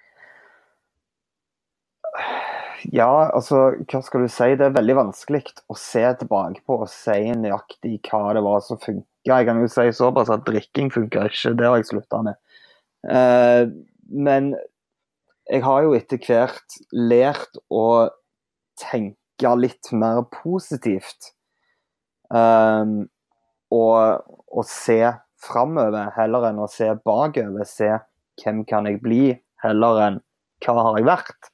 [2.91, 4.49] Ja, altså, hva skal du si?
[4.59, 8.81] Det er veldig vanskelig å se tilbake på og si nøyaktig hva det var som
[8.83, 9.07] funka.
[9.29, 12.41] Jeg kan jo si såpass at drikking funka ikke, det har jeg slutta med.
[13.07, 13.69] Eh,
[14.11, 14.53] men
[15.51, 18.09] jeg har jo etter hvert lært å
[18.81, 21.33] tenke litt mer positivt.
[22.33, 23.11] Um,
[23.75, 25.01] og, og se
[25.43, 27.67] framover heller enn å se bakover.
[27.69, 27.91] Se
[28.43, 29.25] hvem kan jeg bli,
[29.65, 30.21] heller enn
[30.65, 31.52] hva har jeg vært.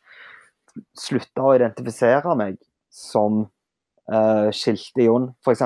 [0.99, 2.59] Slutte å identifisere meg
[2.93, 5.65] som uh, Skilte Jon, f.eks.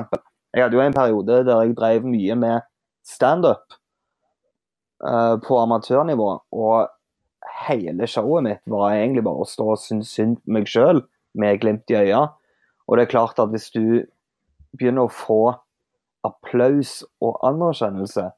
[0.53, 2.67] Jeg hadde jo en periode der jeg drev mye med
[3.07, 3.79] standup
[5.05, 6.29] uh, på amatørnivå.
[6.53, 6.91] Og
[7.67, 11.05] hele showet mitt var egentlig bare å stå og synes synd på meg sjøl
[11.39, 12.27] med glimt i øya.
[12.89, 14.05] Og det er klart at hvis du
[14.77, 15.43] begynner å få
[16.27, 18.29] applaus og anerkjennelse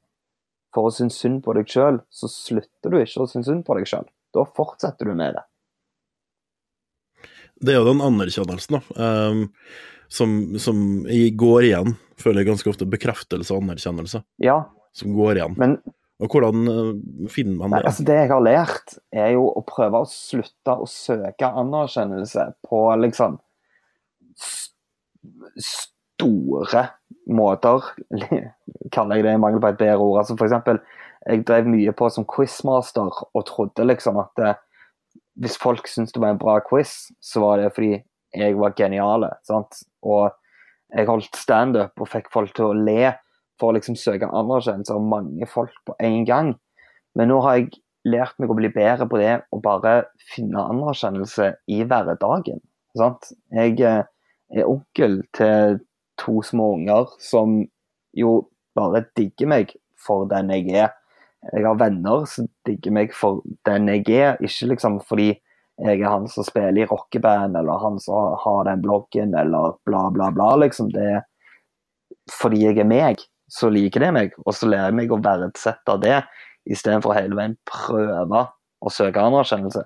[0.74, 3.76] for å synes synd på deg sjøl, så slutter du ikke å synes synd på
[3.78, 4.06] deg sjøl.
[4.34, 5.44] Da fortsetter du med det.
[7.64, 9.44] Det er jo den anerkjennelsen, da, um,
[10.12, 10.78] som, som
[11.40, 14.60] går igjen, føler jeg ganske ofte bekreftelse og anerkjennelse, Ja,
[14.94, 15.56] som går igjen.
[15.58, 15.78] men
[16.22, 17.80] Og hvordan uh, finner man det?
[17.80, 22.52] Nei, altså Det jeg har lært, er jo å prøve å slutte å søke anerkjennelse
[22.68, 23.40] på liksom
[24.38, 26.88] st store
[27.26, 27.82] måter.
[28.94, 30.20] Kaller jeg det i mangel på et bedre ord.
[30.22, 30.80] Altså for eksempel,
[31.26, 34.60] jeg drev mye på som quizmaster og trodde liksom at eh,
[35.40, 37.98] hvis folk syntes det var en bra quiz, så var det fordi
[38.34, 39.30] jeg var geniale.
[39.46, 39.82] sant?
[40.02, 40.30] Og
[40.94, 43.14] jeg holdt standup og fikk folk til å le
[43.60, 46.54] for å liksom søke anerkjennelse av mange folk på en gang.
[47.14, 47.72] Men nå har jeg
[48.04, 49.94] lært meg å bli bedre på det og bare
[50.34, 52.60] finne anerkjennelse i hverdagen.
[52.98, 53.30] Sant?
[53.54, 54.02] Jeg eh,
[54.54, 55.80] er onkel til
[56.20, 57.62] to små unger som
[58.14, 58.34] jo
[58.78, 60.92] bare digger meg for den jeg er.
[61.52, 65.34] Jeg har venner som digger meg for den jeg er, ikke liksom fordi
[65.82, 70.06] jeg er han som spiller i rockeband, eller han som har den bloggen, eller bla,
[70.14, 70.54] bla, bla.
[70.62, 70.92] liksom.
[70.94, 71.24] Det er
[72.30, 75.96] fordi jeg er meg, så liker det meg, og så lærer jeg meg å verdsette
[76.02, 76.20] det,
[76.70, 78.46] istedenfor hele veien prøve
[78.80, 79.82] å søke anerkjennelse.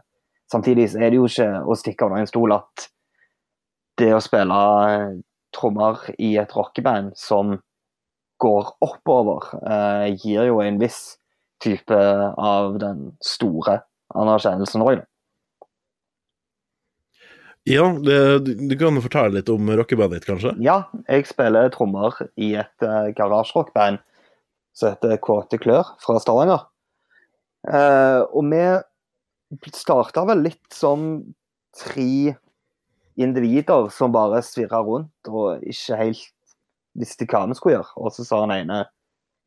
[0.53, 2.89] Samtidig er det jo ikke å stikke under en stol at
[3.99, 5.17] det å spille eh,
[5.57, 7.57] trommer i et rockeband som
[8.39, 11.18] går oppover, eh, gir jo en viss
[11.63, 12.01] type
[12.39, 13.81] av den store
[14.15, 15.05] anerkjennelsen òg.
[17.69, 20.55] Ja, det, du, kan fortelle litt om rockebandet ditt, kanskje?
[20.65, 24.01] Ja, jeg spiller trommer i et uh, garasjerockband
[24.79, 26.65] som heter Kåte Klør fra Stavanger.
[27.69, 31.19] Uh, og vi starta vel litt som
[31.77, 32.39] tre
[33.19, 36.29] individer som bare svirra rundt og ikke helt
[36.99, 37.95] visste hva vi skulle gjøre.
[38.01, 38.85] Og så sa han ene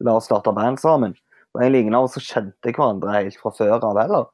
[0.01, 1.15] la oss starte band sammen.
[1.53, 4.27] Og egentlig ingen av oss kjente hverandre helt fra før av heller.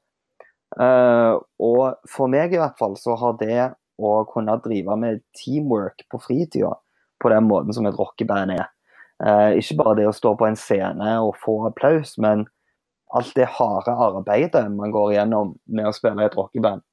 [0.78, 6.04] Uh, og for meg i hvert fall så har det å kunne drive med teamwork
[6.12, 6.74] på fritida
[7.24, 8.68] på den måten som et rockeband er.
[9.24, 12.46] uh, ikke bare det å stå på en scene og få applaus, men
[13.16, 16.84] alt det harde arbeidet man går igjennom med å spille i et rockeband,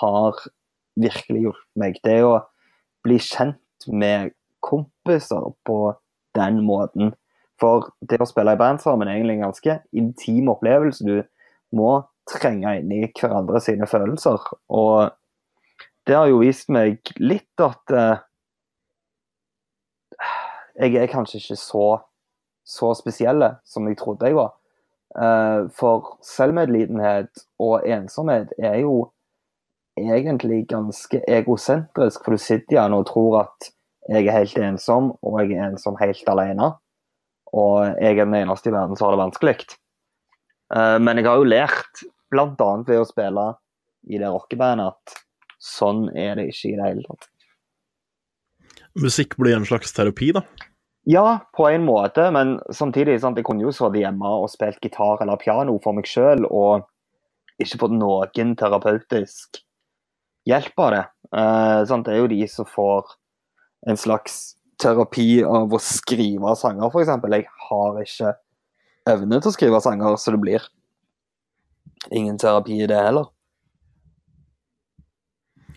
[0.00, 0.38] har
[1.00, 1.98] virkelig hjulpet meg.
[2.04, 2.36] Det å
[3.04, 4.34] bli kjent med
[4.64, 5.78] kompiser på
[6.36, 7.14] den måten.
[7.60, 11.06] For det å spille i band sammen er egentlig en ganske intim opplevelse.
[11.06, 11.90] Du må
[12.30, 14.42] trenge inn i hverandre sine følelser.
[14.74, 15.12] Og
[16.06, 18.18] det har jo vist meg litt at uh,
[20.80, 21.86] jeg er kanskje ikke så,
[22.66, 24.54] så spesielle som jeg trodde jeg var.
[25.14, 29.12] Uh, for selvmedlidenhet og ensomhet er jo
[29.94, 33.70] egentlig ganske egosentrisk, for du sitter gjerne og tror at
[34.10, 36.72] jeg er helt ensom, og jeg er ensom helt alene.
[37.54, 39.56] Og jeg er den eneste i verden som har det vanskelig.
[40.74, 42.70] Eh, men jeg har jo lært, bl.a.
[42.86, 43.46] ved å spille
[44.10, 45.22] i det rockebandet, at
[45.62, 47.30] sånn er det ikke i det hele tatt.
[49.00, 50.44] Musikk blir en slags terapi, da?
[51.08, 55.20] Ja, på en måte, men samtidig sant, jeg kunne jo sittet hjemme og spilt gitar
[55.20, 56.86] eller piano for meg sjøl, og
[57.60, 59.60] ikke fått noen terapeutisk
[60.48, 61.04] hjelp av det.
[61.34, 63.12] Eh, det er jo de som får
[63.90, 67.12] en slags terapi av å skrive sanger, f.eks.
[67.32, 68.34] Jeg har ikke
[69.10, 70.68] evne til å skrive sanger, så det blir
[72.12, 73.30] ingen terapi i det heller.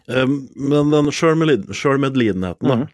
[0.08, 2.76] Um, men den sjølmedlid- sjølmedlidenheten, da.
[2.76, 2.94] Mhm.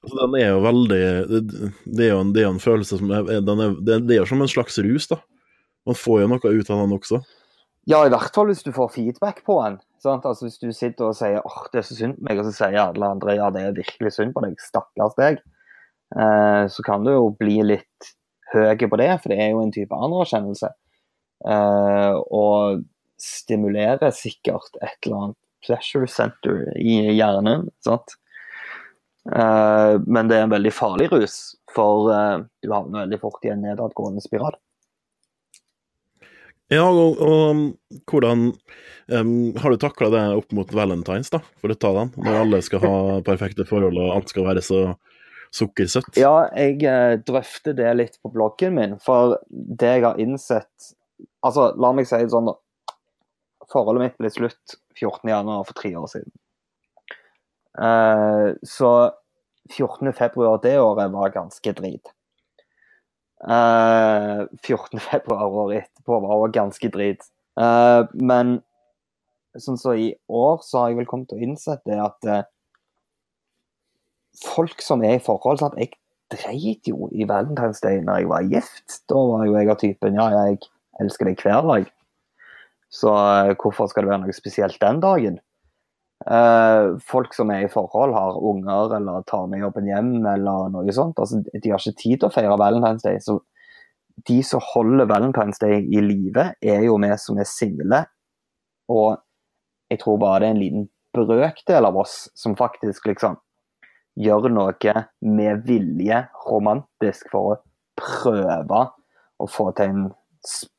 [0.00, 1.40] Altså, den er jo veldig Det,
[1.84, 4.14] det, er, jo en, det er jo en følelse som er, den er, det, det
[4.14, 5.20] er jo som en slags rus, da.
[5.88, 7.20] Man får jo noe ut av den også.
[7.88, 9.78] Ja, i hvert fall hvis du får feedback på den.
[10.00, 10.24] Sant?
[10.24, 12.54] Altså Hvis du sitter og sier åh, det er så synd på meg, og så
[12.56, 15.42] sier alle andre ja, det er virkelig synd på deg, stakkars deg,
[16.16, 18.14] eh, så kan du jo bli litt
[18.54, 20.72] høy på det, for det er jo en type anerkjennelse.
[21.48, 22.82] Eh, og
[23.20, 27.68] stimulerer sikkert et eller annet pleasure center i hjernen.
[27.84, 28.16] sant?
[29.28, 31.36] Eh, men det er en veldig farlig rus,
[31.74, 34.56] for eh, du havner veldig fort i en nedadgående spiral.
[36.70, 38.52] Ja, og, og hvordan
[39.10, 42.12] um, Har du takla det opp mot valentines, da, for å ta den?
[42.22, 42.96] Når alle skal ha
[43.30, 44.84] perfekte forhold, og alt skal være så
[45.54, 46.14] sukkersøtt?
[46.20, 50.92] Ja, jeg eh, drøfter det litt på bloggen min, for det jeg har innsett
[51.44, 52.94] Altså, la meg si det sånn, da.
[53.72, 56.32] Forholdet mitt ble slutt 14.1 for tre år siden.
[57.76, 58.90] Uh, så
[59.70, 62.12] 14.2 det året var ganske drit.
[63.40, 67.22] Uh, 14.2 året etterpå var òg ganske drit.
[67.58, 68.60] Uh, men
[69.58, 72.42] sånn som så i år, så har jeg vel kommet til å innsette at uh,
[74.44, 75.78] folk som er i forhold sant?
[75.78, 75.96] Jeg
[76.30, 79.00] dreit jo i Valentine's Day når jeg var gift.
[79.10, 80.60] Da var jo jeg av typen ja, jeg
[81.02, 81.92] elsker deg hver dag.
[82.90, 85.40] Så uh, hvorfor skal det være noe spesielt den dagen?
[86.28, 90.94] Uh, folk som er i forhold, har unger eller tar med jobben hjem eller noe
[90.94, 91.18] sånt.
[91.18, 93.18] Altså, de har ikke tid til å feire Valentine's Day.
[93.24, 93.40] Så
[94.28, 98.04] de som holder Valentine's Day i live, er jo vi som er single.
[98.90, 99.20] Og
[99.90, 103.38] jeg tror bare det er en liten brøkdel av oss som faktisk liksom
[104.20, 107.60] gjør noe med vilje romantisk for å
[108.00, 108.86] prøve
[109.40, 110.08] å få til en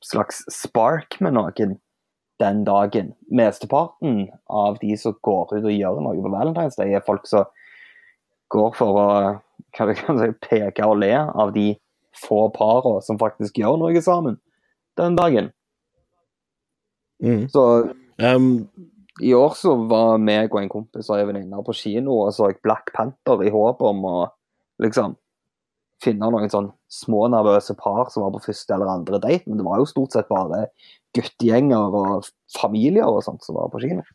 [0.06, 1.78] slags spark med noen
[2.42, 3.14] den dagen.
[3.30, 7.50] Mesteparten av de som går ut og gjør noe på Valentine's Day, er folk som
[8.52, 9.08] går for å
[9.78, 11.70] hva kan si, peke og le av de
[12.18, 14.38] få parene som faktisk gjør noe sammen
[15.00, 15.52] den dagen.
[17.22, 17.46] Mm.
[17.54, 17.64] Så
[18.22, 18.70] Um,
[19.22, 22.52] i år så var meg og en kompis og en venninne på kino og så
[22.64, 24.16] Black Panther i håp om å
[24.82, 25.16] liksom
[26.02, 29.66] finne noen sånn små nervøse par som var på første eller andre date, men det
[29.68, 30.68] var jo stort sett bare
[31.14, 34.06] guttegjenger og familier og sånt som var på kino.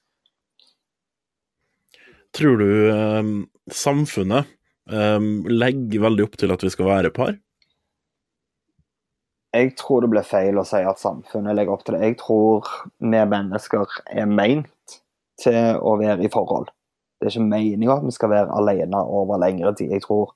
[2.37, 3.31] tror du um,
[3.73, 4.51] samfunnet
[4.91, 7.39] um, legger veldig opp til at vi skal være par?
[9.57, 12.03] Jeg tror det blir feil å si at samfunnet legger opp til det.
[12.05, 12.69] Jeg tror
[13.01, 14.99] vi mennesker er meint
[15.41, 16.69] til å være i forhold.
[17.17, 19.95] Det er ikke meninga at vi skal være alene over lengre tid.
[19.97, 20.35] Jeg tror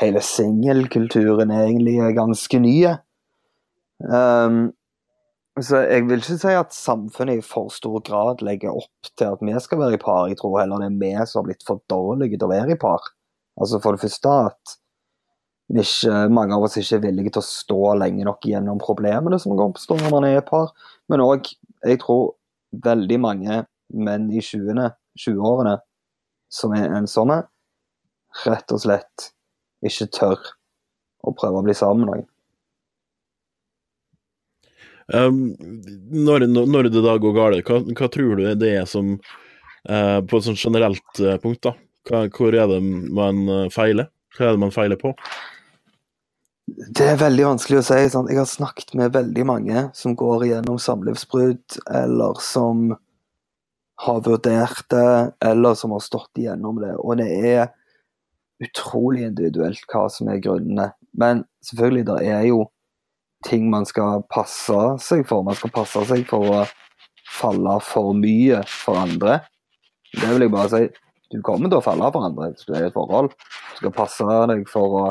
[0.00, 2.96] hele singelkulturen egentlig er ganske nye.
[4.00, 4.72] Um,
[5.60, 9.44] så jeg vil ikke si at samfunnet i for stor grad legger opp til at
[9.44, 10.26] vi skal være i par.
[10.28, 12.80] Jeg tror heller det er vi som har blitt for dårlige til å være i
[12.80, 13.04] par.
[13.56, 14.76] Altså For det første at
[15.66, 19.56] ikke, mange av oss ikke er villige til å stå lenge nok gjennom problemene som
[19.56, 20.70] kan oppstå når man er et par.
[21.10, 21.50] Men òg,
[21.86, 22.36] jeg tror
[22.86, 25.76] veldig mange menn i 20-årene 20
[26.52, 27.40] som er ensomme,
[28.44, 29.30] rett og slett
[29.86, 30.40] ikke tør
[31.26, 32.26] å prøve å bli sammen med noen.
[35.06, 35.54] Um,
[36.10, 40.40] når, når det da går galt, hva, hva tror du det er som uh, På
[40.40, 41.76] et sånt generelt eh, punkt, da.
[42.10, 44.10] Hva, hvor er det man eh, feiler?
[44.34, 45.12] Hva er det man feiler på?
[46.66, 47.98] Det er veldig vanskelig å si.
[48.10, 48.30] Sant?
[48.30, 52.88] Jeg har snakket med veldig mange som går igjennom samlivsbrudd, eller som
[54.02, 56.92] har vurdert det, eller som har stått igjennom det.
[56.98, 57.68] Og det er
[58.62, 60.90] utrolig individuelt hva som er grunnene.
[61.16, 62.64] Men selvfølgelig, det er jo
[63.46, 65.46] ting man skal passe seg for.
[65.46, 66.64] Man skal passe seg for å
[67.30, 69.38] falle for mye for andre.
[70.16, 70.82] Det vil jeg bare si.
[71.30, 73.32] Du kommer til å falle for andre hvis du er i et forhold.
[73.76, 75.06] Du skal passe deg for å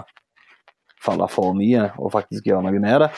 [1.05, 3.11] falle for mye og faktisk gjøre noe med det.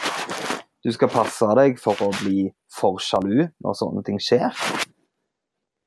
[0.86, 4.54] Du skal passe deg for å bli for sjalu når sånne ting skjer.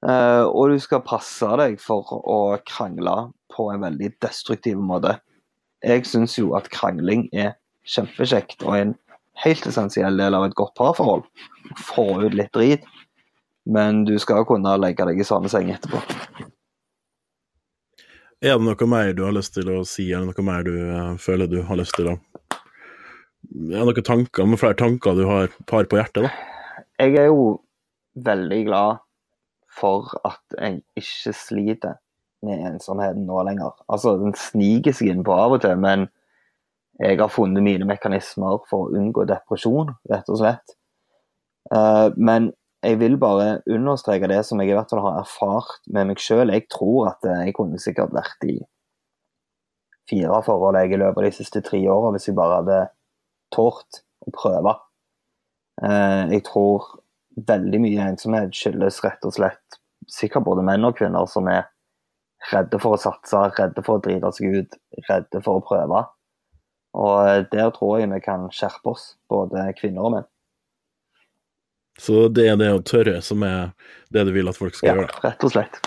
[0.01, 5.19] Eh, og du skal passe deg for å krangle på en veldig destruktiv måte.
[5.85, 7.55] Jeg syns jo at krangling er
[7.89, 8.95] kjempekjekt og en
[9.45, 11.25] helt essensiell del av et godt parforhold.
[11.81, 12.85] Få ut litt drit,
[13.65, 16.03] men du skal kunne legge deg i sånne seng etterpå.
[18.41, 21.17] Er det noe mer du har lyst til å si, eller noe mer du uh,
[21.21, 25.53] føler du har lyst til å Er det noen tanker, med flere tanker du har
[25.69, 26.31] par på hjertet, da?
[27.01, 27.59] Jeg er jo
[28.17, 29.03] veldig glad
[29.81, 31.99] for at jeg ikke sliter
[32.47, 33.75] med ensomheten nå lenger.
[33.93, 36.09] Altså, den sniker seg innpå av og til, men
[37.01, 40.77] jeg har funnet mine mekanismer for å unngå depresjon, rett og slett.
[41.69, 46.09] Uh, men jeg vil bare understreke det som jeg i hvert fall har erfart med
[46.11, 46.53] meg sjøl.
[46.53, 48.57] Jeg tror at jeg kunne sikkert vært i
[50.11, 52.79] fire forhold jeg i løpet av de siste tre åra hvis jeg bare hadde
[53.55, 54.75] tort å prøve.
[55.85, 56.89] Eh, jeg tror
[57.51, 59.79] veldig mye ensomhet skyldes rett og slett
[60.11, 61.69] sikkert både menn og kvinner som er
[62.51, 64.77] redde for å satse, redde for å drite seg ut,
[65.09, 66.05] redde for å prøve.
[66.97, 70.31] Og der tror jeg vi kan skjerpe oss, både kvinner og menn.
[72.01, 73.73] Så det er det å tørre som er
[74.15, 75.21] det du vil at folk skal Ja, gjøre?
[75.27, 75.81] rett og slett.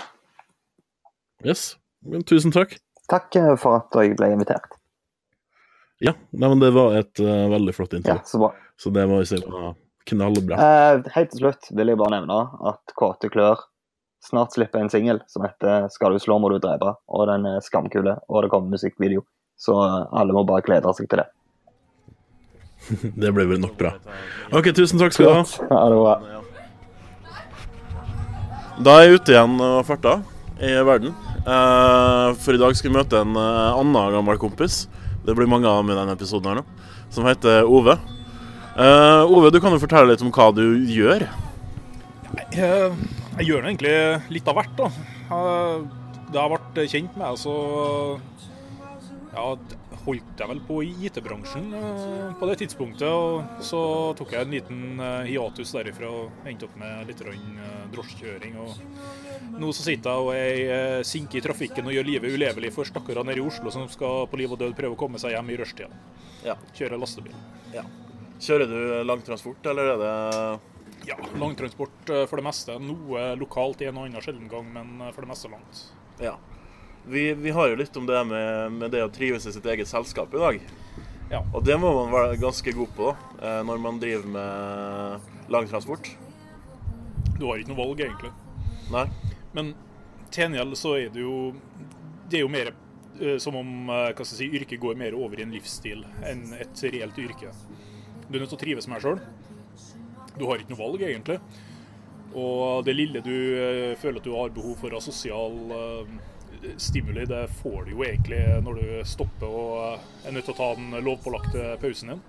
[1.44, 1.74] Yes.
[2.06, 2.76] Men tusen takk.
[3.10, 4.78] Takk eh, for at jeg ble invitert.
[6.04, 8.20] Ja, nei, men det var et uh, veldig flott intervju.
[8.20, 8.50] Ja, så bra.
[8.80, 9.74] Så det må vi si var
[10.10, 10.58] knallbra.
[10.58, 12.40] Uh, helt til slutt vil jeg bare nevne
[12.70, 13.62] at Kåte Klør
[14.24, 16.94] snart slipper en singel som heter 'Skal du slå, må du drepe'.
[17.08, 19.24] Og den er skamkule, og det kommer musikkvideo.
[19.56, 19.74] Så
[20.12, 21.28] alle må bare glede seg til det.
[23.22, 23.94] Det ble vel nok bra.
[24.52, 25.44] OK, tusen takk skal du ha.
[25.70, 26.14] Ha det bra.
[28.84, 30.18] Da er jeg ute igjen og farta
[30.58, 31.14] i verden.
[31.44, 34.84] Eh, for i dag skal vi møte en eh, annen gammel kompis.
[35.24, 36.64] Det blir mange av dem i denne episoden her nå.
[37.14, 37.96] Som heter Ove.
[38.74, 41.26] Eh, Ove, du kan jo fortelle litt om hva du gjør.
[42.50, 42.96] Jeg,
[43.38, 43.94] jeg gjør nå egentlig
[44.34, 44.88] litt av hvert, da.
[46.34, 47.54] Det jeg ble kjent med så
[49.34, 49.54] ja,
[50.04, 53.08] holdt jeg vel på i IT-bransjen eh, på det tidspunktet.
[53.08, 53.80] og Så
[54.18, 58.58] tok jeg en liten eh, hiatus derifra og endte opp med litt eh, drosjekjøring.
[58.60, 62.88] og Nå så sitter jeg og er sinke i trafikken og gjør livet ulevelig for
[62.88, 65.52] stakkarene nede i Oslo som skal på liv og død prøve å komme seg hjem
[65.54, 65.90] i rushtida.
[66.44, 66.58] Ja.
[66.76, 67.36] Kjøre lastebil.
[67.74, 67.84] Ja.
[68.44, 68.78] Kjører du
[69.08, 70.14] langtransport, eller er det
[71.08, 72.76] Ja, langtransport for det meste.
[72.80, 75.86] Noe lokalt en og annen sjelden gang, men for det meste langt.
[76.22, 76.36] Ja.
[77.10, 79.90] Vi, vi har jo litt om det med, med det å trives i sitt eget
[79.90, 80.60] selskap i dag.
[81.32, 81.42] Ja.
[81.52, 86.08] Og det må man være ganske god på da, når man driver med langtransport.
[87.38, 88.30] Du har ikke noe valg, egentlig.
[88.92, 89.04] Nei?
[89.56, 89.74] Men
[90.34, 91.54] til gjengjeld så er det jo
[92.30, 92.70] Det er jo mer
[93.20, 96.02] eh, som om eh, hva skal jeg si, yrket går mer over i en livsstil
[96.26, 97.52] enn et reelt yrke.
[98.26, 99.20] Du er nødt til å trives med deg sjøl.
[100.34, 101.36] Du har ikke noe valg, egentlig.
[102.34, 106.14] Og det lille du eh, føler at du har behov for av sosial eh,
[106.76, 110.70] stimuli, det får du jo egentlig når du stopper og er nødt til å ta
[110.78, 112.24] den lovpålagte pausen din.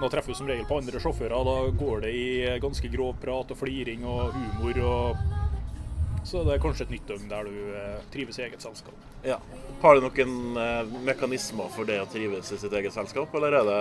[0.00, 1.46] Da treffer du som regel på andre sjåfører.
[1.46, 2.26] Da går det i
[2.62, 4.82] ganske grov prat og fliring og humor.
[4.82, 5.40] og
[6.24, 9.06] så det er kanskje et nytt døgn der du eh, trives i eget selskap.
[9.26, 9.40] Ja.
[9.82, 13.66] Har du noen eh, mekanismer for det å trives i sitt eget selskap, eller er
[13.66, 13.80] det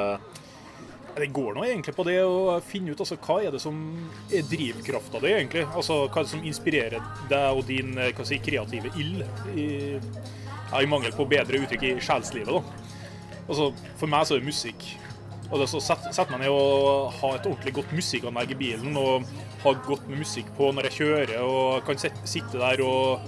[1.15, 3.75] Det går nå egentlig på det å finne ut altså, hva er det som
[4.31, 5.65] er drivkrafta di, egentlig.
[5.75, 9.25] Altså, hva er det som inspirerer deg og din eh, si, kreative ild,
[9.59, 9.67] i,
[10.71, 12.53] ja, i mangel på bedre uttrykk i sjelslivet.
[12.55, 12.63] da.
[13.47, 14.87] Altså, For meg så er det musikk.
[15.51, 18.95] Og det så Setter sett meg ned og ha et ordentlig godt musikkanlegg i bilen
[18.95, 19.27] og
[19.65, 23.27] ha godt med musikk på når jeg kjører, og kan sit- sitte der og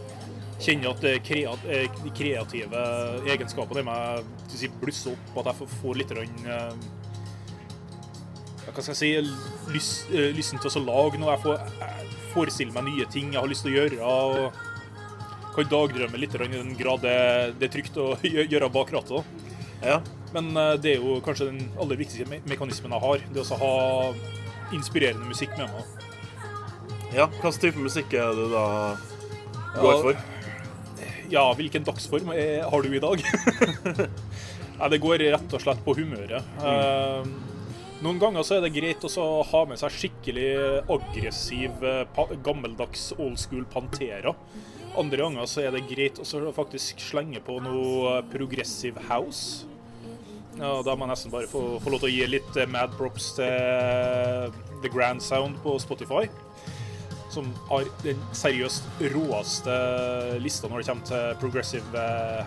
[0.64, 2.84] kjenne at krea- eh, de kreative
[3.28, 4.24] egenskapene i meg
[4.80, 6.70] blusser opp, at jeg får- litt eh, ja,
[8.72, 9.10] hva skal jeg si,
[9.74, 11.34] lyst, eh, lysten til å lage noe.
[11.36, 14.00] Jeg får jeg forestiller meg nye ting jeg har lyst til å gjøre.
[14.02, 17.18] og Kan dagdrømme litt i den grad det,
[17.60, 18.14] det er trygt å
[18.54, 19.26] gjøre bak rattet.
[19.84, 20.00] Ja.
[20.34, 23.26] Men eh, det er jo kanskje den aller viktigste me mekanismen jeg har.
[23.34, 23.74] Det å ha
[24.74, 26.06] inspirerende musikk med meg.
[27.14, 27.28] ja.
[27.30, 28.68] Hvilken type musikk er det du da
[29.78, 30.30] går for?
[31.34, 33.22] Ja, hvilken dagsform er, har du i dag?
[34.80, 36.54] Nei, det går rett og slett på humøret.
[36.62, 37.53] Eh,
[38.04, 40.48] noen ganger så er det greit å ha med seg skikkelig
[40.92, 44.36] aggressiv, eh, gammeldags old school Pantera.
[45.00, 49.66] Andre ganger så er det greit å faktisk slenge på noe progressive house.
[50.60, 52.94] Ja, Da må jeg nesten bare få, få lov til å gi litt eh, mad
[53.00, 56.28] props til The Grand Sound på Spotify
[57.34, 59.76] som har den seriøst råeste
[60.44, 62.44] lista når det kommer til progressive eh,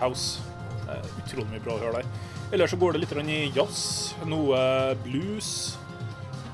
[0.87, 2.11] Eh, utrolig mye bra å høre der.
[2.55, 5.77] Ellers så går det litt i jazz, noe blues.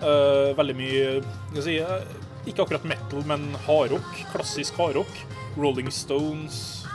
[0.00, 2.04] eh, veldig mye si, eh,
[2.46, 4.08] Ikke akkurat metal, men hardrock.
[4.32, 5.12] Klassisk hardrock.
[5.56, 6.86] Rolling Stones.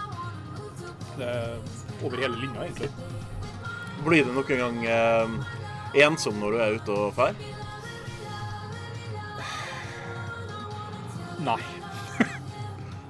[1.18, 1.58] Det er
[2.04, 2.90] over hele linja, egentlig.
[4.04, 7.34] Blir du noen gang eh, ensom når du er ute og drar?
[11.40, 11.62] Nei.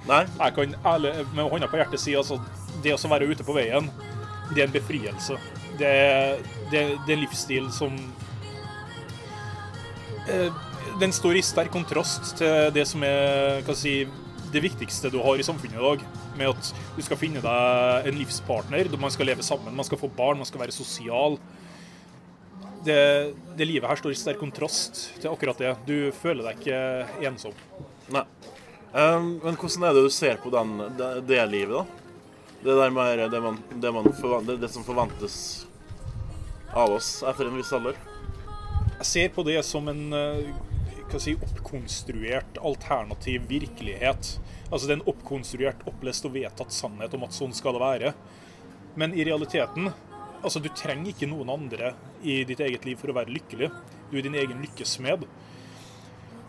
[0.08, 0.24] Nei?
[0.40, 2.38] Jeg kan ærlig med hånda på hjertet si altså
[2.84, 3.90] det å være ute på veien,
[4.54, 5.38] det er en befrielse.
[5.78, 5.92] Det
[6.72, 7.96] det, det er livsstil som
[10.28, 10.64] eh,
[11.02, 14.00] Den står i sterk kontrast til det som er hva si,
[14.54, 16.08] det viktigste du har i samfunnet i dag.
[16.38, 20.10] Med at du skal finne deg en livspartner, man skal leve sammen, man skal få
[20.18, 21.38] barn, man skal være sosial.
[22.88, 22.98] Det,
[23.60, 25.74] det livet her står i sterk kontrast til akkurat det.
[25.88, 27.56] Du føler deg ikke ensom.
[28.16, 28.24] Nei.
[28.94, 32.07] Um, men hvordan er det du ser på den, det, det livet, da?
[32.64, 35.68] Det der mer det, man, det, man forvan- det, som forventes
[36.74, 38.00] av oss etter en viss alder?
[38.98, 40.50] Jeg ser på det som en eh,
[41.22, 44.34] si, oppkonstruert alternativ virkelighet.
[44.72, 48.14] Altså Det er en oppkonstruert, opplest og vedtatt sannhet om at sånn skal det være.
[48.98, 49.92] Men i realiteten
[50.42, 53.70] altså Du trenger ikke noen andre i ditt eget liv for å være lykkelig.
[54.10, 55.26] Du er din egen lykkesmed.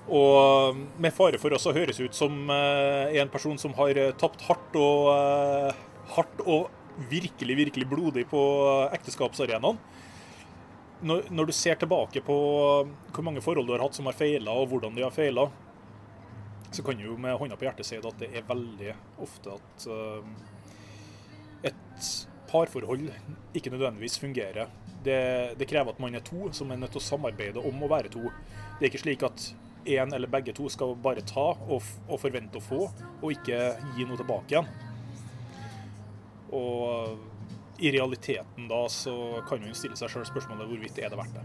[0.09, 4.12] Og med fare for også å høres ut som eh, en person som har eh,
[4.16, 5.80] tapt hardt og, eh,
[6.16, 6.68] hardt og
[7.11, 8.40] virkelig, virkelig blodig på
[8.96, 9.78] ekteskapsarenaen
[11.00, 12.36] når, når du ser tilbake på
[13.14, 15.46] hvor mange forhold du har hatt som har feila, og hvordan de har feila,
[16.72, 18.94] så kan du jo med hånda på hjertet si at det er veldig
[19.24, 22.11] ofte at eh, et
[22.50, 23.09] parforhold
[23.56, 24.68] ikke nødvendigvis fungerer.
[25.04, 25.20] Det,
[25.61, 28.12] det krever at man er to som er nødt til å samarbeide om å være
[28.12, 28.26] to.
[28.78, 29.48] Det er ikke slik at
[29.88, 32.82] én eller begge to skal bare ta og, og forvente å få,
[33.22, 33.62] og ikke
[33.96, 34.68] gi noe tilbake igjen.
[36.53, 37.18] Og
[37.78, 39.12] i realiteten da så
[39.49, 41.44] kan hun stille seg sjøl spørsmålet hvorvidt er det verdt det.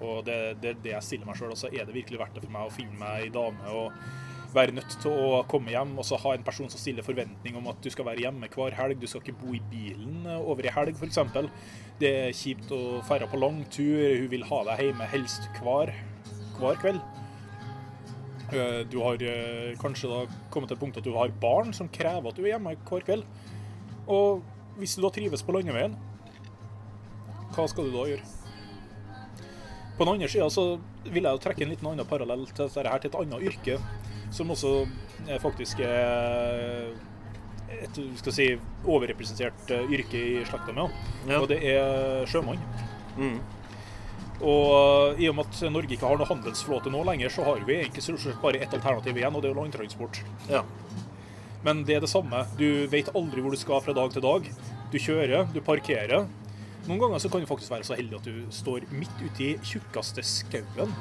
[0.00, 1.50] Og det, det er det jeg stiller meg sjøl.
[1.52, 3.92] Altså, er det virkelig verdt det for meg å finne meg ei dame og
[4.50, 7.68] være nødt til å komme hjem og så ha en person som stiller forventning om
[7.70, 10.72] at du skal være hjemme hver helg, du skal ikke bo i bilen over ei
[10.74, 11.20] helg f.eks.
[12.00, 15.92] Det er kjipt å dra på lang tur, hun vil ha deg hjemme helst hver,
[16.58, 16.98] hver kveld.
[18.50, 21.86] Eh, Du har eh, kanskje da kommet til et punkt at du har barn som
[21.92, 23.28] krever at du er hjemme hver kveld.
[24.10, 24.42] Og
[24.80, 25.94] hvis du da trives på landeveien,
[27.54, 28.26] hva skal du da gjøre?
[29.98, 30.64] På den andre sida så
[31.04, 33.78] vil jeg jo trekke en liten annen parallell til dette her til et annet yrke,
[34.34, 34.74] som også
[35.28, 36.90] er faktisk er
[37.80, 38.46] et skal si,
[38.88, 40.86] overrepresentert eh, yrke i slekta mi.
[41.28, 41.38] Ja.
[41.38, 42.60] Og det er sjømann.
[43.18, 43.38] Mm.
[44.40, 47.76] Og i og med at Norge ikke har noe handelsflåte nå lenger, så har vi
[47.82, 50.22] egentlig bare ett alternativ igjen, og det er jo landtransport.
[50.48, 50.64] Ja.
[51.66, 52.44] Men det er det samme.
[52.58, 54.46] Du vet aldri hvor du skal fra dag til dag.
[54.90, 56.28] Du kjører, du parkerer.
[56.88, 59.50] Noen ganger så kan du faktisk være så heldig at du står midt ute i
[59.66, 60.94] tjukkeste skauen.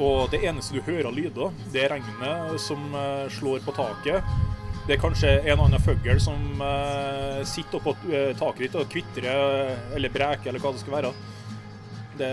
[0.00, 4.24] Og det eneste du hører av lyder, det er regnet som eh, slår på taket.
[4.86, 9.76] Det er kanskje en annen fugl som eh, sitter oppå eh, taket ditt og kvitrer
[9.94, 11.12] eller breker eller hva det skal være.
[12.16, 12.32] Det,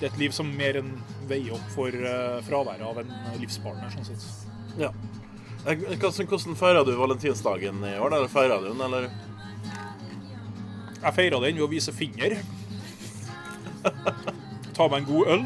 [0.00, 0.94] det er et liv som mer enn
[1.28, 1.94] veier opp for
[2.48, 4.24] fraværet av en livspartner, sånn sett.
[4.80, 4.90] ja.
[5.64, 8.14] Hvordan, hvordan feira du valentinsdagen i år?
[8.16, 9.10] Eller feira du den, eller?
[11.00, 12.38] Jeg feira den ved å vise finger.
[14.76, 15.44] Ta meg en god øl.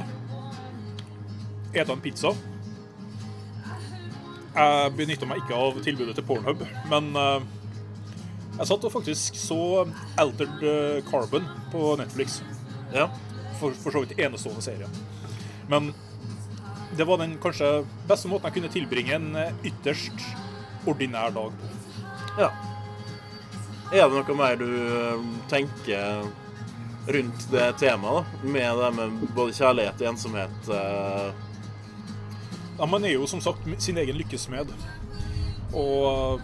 [1.75, 2.35] Ete en pizza.
[4.55, 7.47] Jeg benytta meg ikke av tilbudet til Pornhub, men eh,
[8.55, 9.59] jeg satt og faktisk så
[10.23, 12.39] Altered eh, Carbon på Netflix.
[12.95, 13.09] Ja.
[13.59, 14.87] For, for så vidt enestående serie.
[15.71, 15.91] Men
[16.97, 17.71] det var den kanskje
[18.09, 20.25] beste måten jeg kunne tilbringe en eh, ytterst
[20.89, 21.73] ordinær dag på.
[22.39, 22.51] ja.
[23.95, 26.25] Er det noe mer du eh, tenker
[27.15, 28.49] rundt det temaet, da?
[28.49, 30.71] Med det med både kjærlighet og ensomhet?
[30.73, 31.33] eh,
[32.79, 34.73] Ja, man er jo som sagt sin egen lykkesmed.
[35.75, 36.41] Og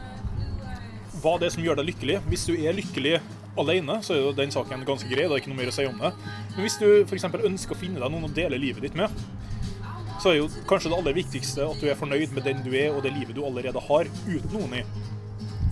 [1.21, 3.17] hva det er som gjør deg lykkelig Hvis du er lykkelig
[3.59, 5.27] alene, så er jo den saken ganske grei.
[5.27, 6.13] Det er ikke noe mer å si om det.
[6.55, 7.27] Men hvis du f.eks.
[7.27, 9.11] ønsker å finne deg noen å dele livet ditt med,
[10.21, 12.93] så er jo kanskje det aller viktigste at du er fornøyd med den du er,
[12.93, 14.85] og det livet du allerede har, uten noen i.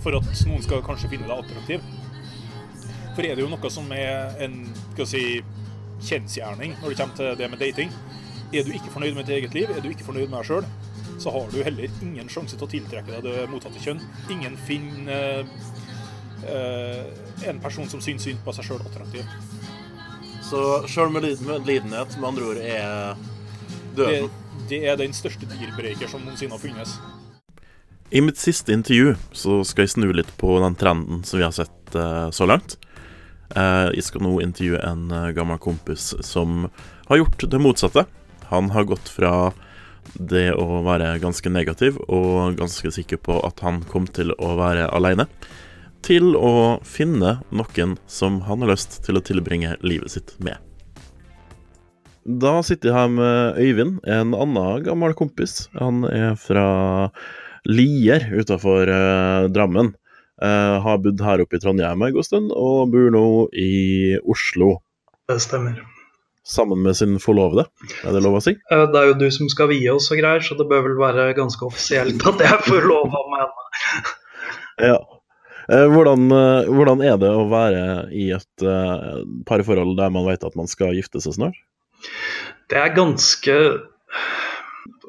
[0.03, 1.85] For at noen skal kanskje finne deg attraktiv.
[3.13, 4.61] For er det jo noe som er en
[4.93, 5.23] skal si,
[5.99, 7.89] kjensgjerning når det kommer til det med dating.
[8.55, 10.69] Er du ikke fornøyd med ditt eget liv, er du ikke fornøyd med deg sjøl,
[11.19, 13.99] så har du heller ingen sjanse til å tiltrekke deg det mottatte kjønn.
[14.31, 15.43] Ingen finner
[16.47, 17.03] eh,
[17.51, 19.27] en person som syns synd på seg sjøl attraktiv.
[20.49, 21.27] Så sjøl med
[21.67, 23.19] lidenhet, med andre ord, er
[23.95, 24.29] Det,
[24.69, 26.97] det er den største dealbreaker som noensinne har funnes.
[28.09, 31.53] I mitt siste intervju så skal jeg snu litt på den trenden som vi har
[31.53, 32.79] sett uh, så langt.
[33.53, 36.67] Uh, jeg skal nå intervjue en uh, gammel kompis som
[37.09, 38.05] har gjort det motsatte.
[38.49, 39.51] Han har gått fra
[40.13, 44.87] det å være ganske negativ og ganske sikker på at han kom til å være
[44.89, 45.27] aleine,
[46.05, 50.57] til å finne noen som han har lyst til å tilbringe livet sitt med.
[52.29, 55.63] Da sitter jeg her med Øyvind, en annen gammel kompis.
[55.79, 57.09] Han er fra
[57.69, 58.89] Lier utafor
[59.55, 59.93] Drammen.
[60.39, 63.23] Eh, har bodd her oppe i Trondheim en god stund, og bor nå
[63.59, 64.77] i Oslo
[65.27, 65.81] Det stemmer.
[66.47, 67.65] sammen med sin forlovede.
[68.07, 68.53] Er det lov å si?
[68.71, 70.95] Eh, Det er jo du som skal vie oss og greier, så det bør vel
[71.01, 73.49] være ganske offisielt at jeg får lov av henne.
[74.79, 74.95] Ja.
[75.69, 77.81] Eh, Hvordan, eh, hvordan er det å være
[78.15, 81.59] i et uh, parforhold der man vet at man skal gifte seg snart?
[82.69, 83.55] Det er ganske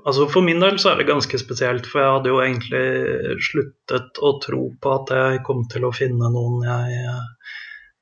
[0.00, 4.20] Altså For min del så er det ganske spesielt, for jeg hadde jo egentlig sluttet
[4.24, 7.58] å tro på at jeg kom til å finne noen jeg eh,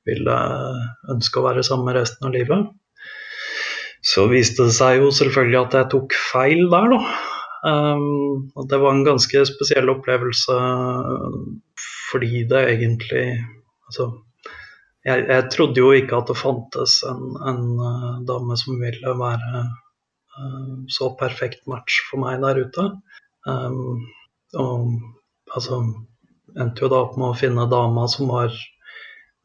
[0.07, 0.37] ville
[1.11, 2.69] ønske å være sammen med resten av livet.
[4.07, 7.01] Så viste det seg jo selvfølgelig at jeg tok feil der, da.
[7.67, 10.55] Um, det var en ganske spesiell opplevelse
[12.13, 13.25] fordi det egentlig
[13.89, 14.05] Altså,
[15.09, 19.63] jeg, jeg trodde jo ikke at det fantes en, en uh, dame som ville være
[19.65, 22.89] uh, så perfekt match for meg der ute.
[23.49, 24.05] Um,
[24.59, 24.99] og
[25.55, 25.81] altså
[26.59, 28.53] endte jo da opp med å finne dama som var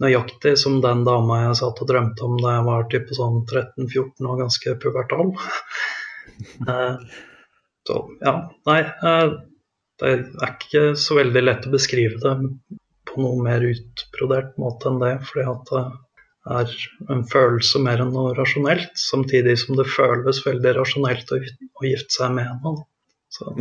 [0.03, 4.29] nøyaktig som den dama jeg satt og drømte om da jeg var type sånn 13-14
[4.29, 5.33] og ganske pubertal.
[6.67, 6.99] uh,
[7.87, 8.37] så ja,
[8.69, 8.79] nei.
[8.83, 9.33] eh,
[10.01, 12.33] det er ikke så veldig lett å beskrive det
[13.13, 15.83] på noe mer utbrodert måte enn det, fordi at det
[16.53, 16.75] er
[17.13, 22.17] en følelse mer enn noe rasjonelt, samtidig som det føles veldig rasjonelt å, å gifte
[22.17, 22.87] seg med henne.
[23.33, 23.53] Så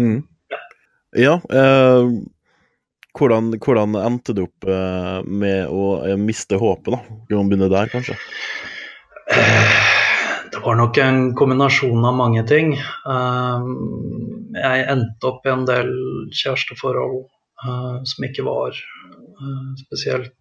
[1.13, 1.37] Ja.
[1.53, 2.13] Eh,
[3.13, 7.01] hvordan, hvordan endte du opp eh, med å eh, miste håpet, da?
[7.29, 8.17] Kan man begynne der, kanskje?
[10.53, 12.75] Det var nok en kombinasjon av mange ting.
[12.79, 13.69] Eh,
[14.59, 15.93] jeg endte opp i en del
[16.41, 19.22] kjæresteforhold eh, som ikke var eh,
[19.81, 20.33] spesielt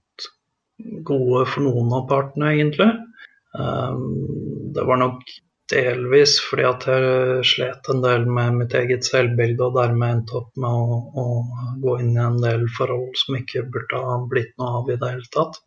[1.07, 2.89] gode for noen av partene, egentlig.
[4.75, 5.23] Det var nok
[5.71, 10.49] delvis fordi at jeg slet en del med mitt eget selvbilde og dermed endte opp
[10.59, 11.25] med å, å,
[11.83, 15.13] gå inn i en del forhold som ikke burde ha blitt noe av i det
[15.13, 15.61] hele tatt.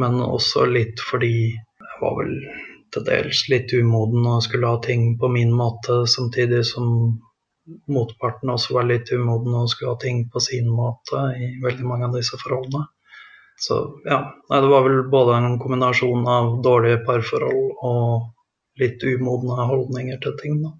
[0.00, 2.34] Men også litt fordi jeg var vel
[2.94, 7.18] til dels litt umoden og skulle ha ting på min måte, samtidig som
[7.90, 12.08] motparten også var litt umoden og skulle ha ting på sin måte i veldig mange
[12.08, 12.86] av disse forholdene.
[13.58, 18.28] Så ja, det var vel både en kombinasjon av dårlige parforhold og
[18.78, 20.70] litt umodne holdninger til ting, da.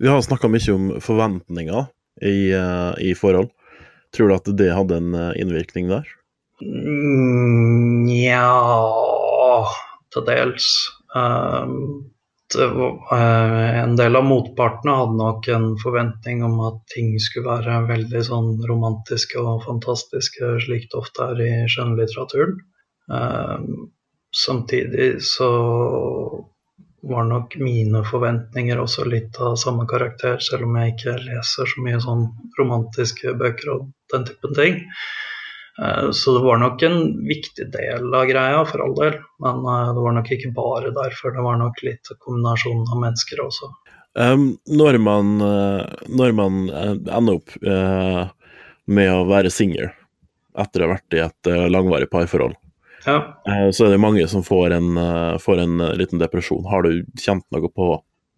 [0.00, 1.84] Vi har snakka mye om forventninger
[2.24, 3.52] i, uh, i, forhold.
[4.16, 6.08] Tror du at det hadde en uh, innvirkning der?
[6.62, 9.76] Nja mm,
[10.12, 10.72] til dels.
[11.14, 12.11] Um,
[12.60, 18.52] en del av motpartene hadde nok en forventning om at ting skulle være veldig sånn
[18.68, 22.58] romantiske og fantastiske, slik det ofte er i skjønnlitteraturen.
[23.12, 23.90] Um,
[24.32, 25.50] samtidig så
[27.02, 31.82] var nok mine forventninger også litt av samme karakter, selv om jeg ikke leser så
[31.82, 32.28] mye sånn
[32.58, 34.78] romantiske bøker og den typen ting.
[35.82, 39.18] Eh, så det var nok en viktig del av greia, for all del.
[39.42, 41.34] Men eh, det var nok ikke bare derfor.
[41.36, 43.72] Det var nok litt kombinasjon av mennesker også.
[44.12, 48.26] Um, når, man, eh, når man ender opp uh,
[48.84, 49.88] med å være singel
[50.60, 52.52] etter å ha vært i et uh, langvarig parforhold,
[53.06, 53.16] ja.
[53.48, 55.00] uh, så er det mange som får en,
[55.40, 56.60] får en, liten depresjon.
[56.68, 57.88] Har du kjent noe på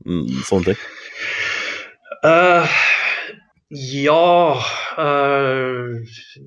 [0.06, 0.86] mm, sånne ting?
[2.22, 2.78] Uh,
[3.74, 4.56] ja
[4.98, 5.94] øh,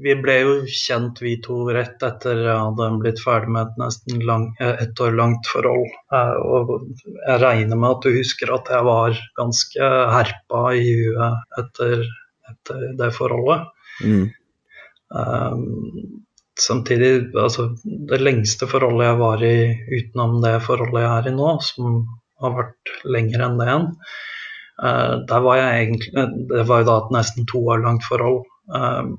[0.03, 4.21] Vi ble jo kjent vi to rett etter jeg hadde blitt ferdig med et nesten
[4.27, 5.89] lang, et år langt forhold.
[6.13, 6.71] Uh, og
[7.01, 12.05] jeg regner med at du husker at jeg var ganske herpa i huet etter,
[12.53, 13.67] etter det forholdet.
[14.05, 14.23] Mm.
[15.11, 16.23] Um,
[16.59, 19.57] samtidig, altså det lengste forholdet jeg var i
[19.99, 22.01] utenom det forholdet jeg er i nå, som
[22.43, 24.36] har vært lenger enn det igjen, Eh,
[24.77, 28.43] der var jeg egentlig Det var jo da et nesten to år langt forhold.
[28.75, 29.11] Eh,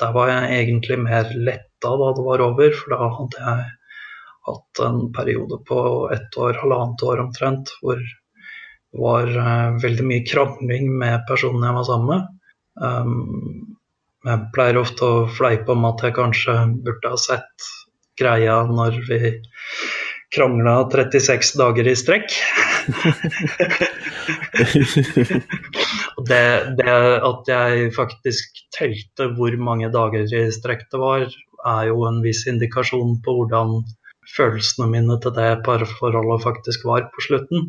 [0.00, 3.68] der var jeg egentlig mer letta da det var over, for da hadde jeg
[4.50, 5.80] hatt en periode på
[6.12, 9.28] ett år, halvannet år omtrent, hvor det var
[9.80, 13.68] veldig mye krangling med personen jeg var sammen med.
[14.30, 17.68] Jeg pleier ofte å fleipe om at jeg kanskje burde ha sett
[18.20, 19.34] greia når vi
[20.34, 22.34] krangla 36 dager i strekk.
[26.28, 26.94] det, det,
[27.30, 31.26] at jeg faktisk telte hvor mange dager i strekk det var,
[31.66, 33.68] er jo en viss indikasjon på hvordan
[34.36, 37.60] følelsene mine til det parforholdet faktisk var på slutten.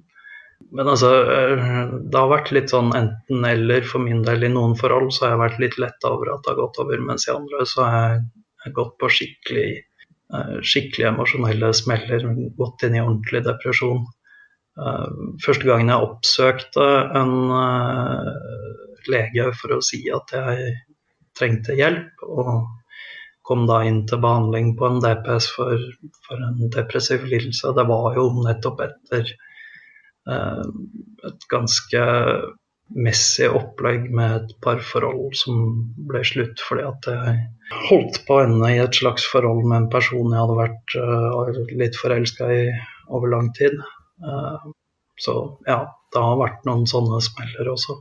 [0.72, 1.09] Men altså,
[2.05, 4.43] det har vært litt sånn enten-eller for min del.
[4.45, 6.97] I noen forhold så har jeg vært litt letta over at det har gått over,
[7.01, 8.03] mens i andre så har
[8.66, 9.70] jeg gått på skikkelig
[10.32, 12.24] Eh, skikkelig emosjonelle smeller,
[12.55, 14.05] gått inn i ordentlig depresjon.
[14.80, 15.08] Eh,
[15.44, 16.86] første gangen jeg oppsøkte
[17.20, 18.30] en eh,
[19.12, 20.72] lege for å si at jeg
[21.38, 22.70] trengte hjelp, og
[23.48, 25.84] kom da inn til behandling på en DPS for,
[26.28, 29.32] for en depressiv lidelse, det var jo nettopp etter
[30.22, 32.02] et ganske
[32.94, 35.64] messig opplegg med et parforhold som
[36.10, 37.34] ble slutt fordi at jeg
[37.88, 41.98] holdt på å ende i et slags forhold med en person jeg hadde vært litt
[41.98, 42.62] forelska i
[43.10, 43.80] over lang tid.
[44.22, 44.72] Uh,
[45.22, 45.36] så
[45.68, 48.00] ja, det har vært noen sånne smeller også.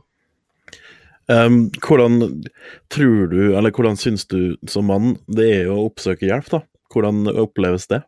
[1.31, 2.43] Um, hvordan
[2.91, 6.63] tror du, eller hvordan syns du som mann det er å oppsøke hjelp, da?
[6.91, 8.01] Hvordan oppleves det?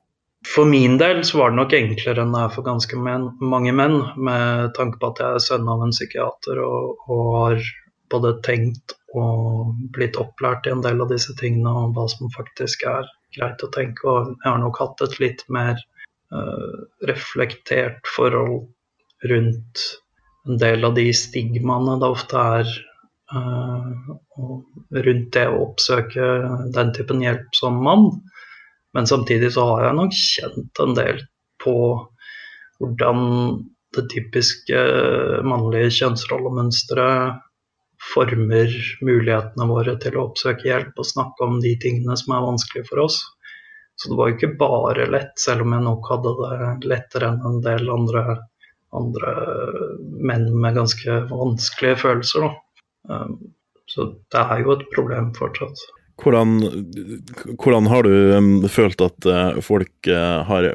[0.47, 3.71] For min del så var det nok enklere enn det er for ganske men, mange
[3.75, 7.63] menn, med tanke på at jeg er sønn av en psykiater og, og, har
[8.11, 12.83] både tenkt og blitt opplært i en del av disse tingene og hva som faktisk
[12.89, 13.07] er
[13.37, 14.03] greit å tenke.
[14.09, 15.79] Og jeg har nok hatt et litt mer
[17.07, 18.67] reflektert forhold
[19.29, 19.83] rundt
[20.47, 22.71] en del av de stigmaene det ofte er
[23.33, 24.13] uh,
[25.07, 26.29] rundt det å oppsøke
[26.75, 28.09] den typen hjelp som mann.
[28.93, 31.23] Men samtidig så har jeg nok kjent en del
[31.63, 31.75] på
[32.81, 33.23] hvordan
[33.95, 34.83] det typiske
[35.45, 37.41] mannlige kjønnsrollemønsteret
[38.03, 38.73] former
[39.05, 43.05] mulighetene våre til å oppsøke hjelp og snakke om de tingene som er vanskelige for
[43.05, 43.21] oss.
[43.95, 47.43] Så det var jo ikke bare lett, selv om jeg nok hadde det lettere enn
[47.47, 48.23] en del andre,
[48.95, 49.33] andre
[50.01, 52.47] menn med ganske vanskelige følelser.
[52.47, 53.13] Da.
[53.13, 53.35] Um,
[53.89, 55.85] så det er jo et problem fortsatt.
[56.23, 56.57] Hvordan,
[57.57, 60.73] hvordan, har du um, følt at uh, folk uh, har,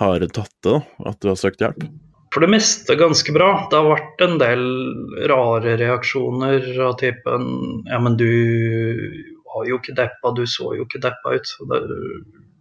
[0.00, 0.80] har, tatt det, da?
[1.10, 1.86] At du har søkt hjelp?
[2.34, 3.68] for det meste ganske bra.
[3.70, 4.64] Det har vært en del
[5.30, 7.44] rare reaksjoner av typen
[7.86, 8.26] Ja, men du
[9.46, 11.46] var jo ikke deppa, du så jo ikke deppa ut.
[11.46, 11.78] Så det,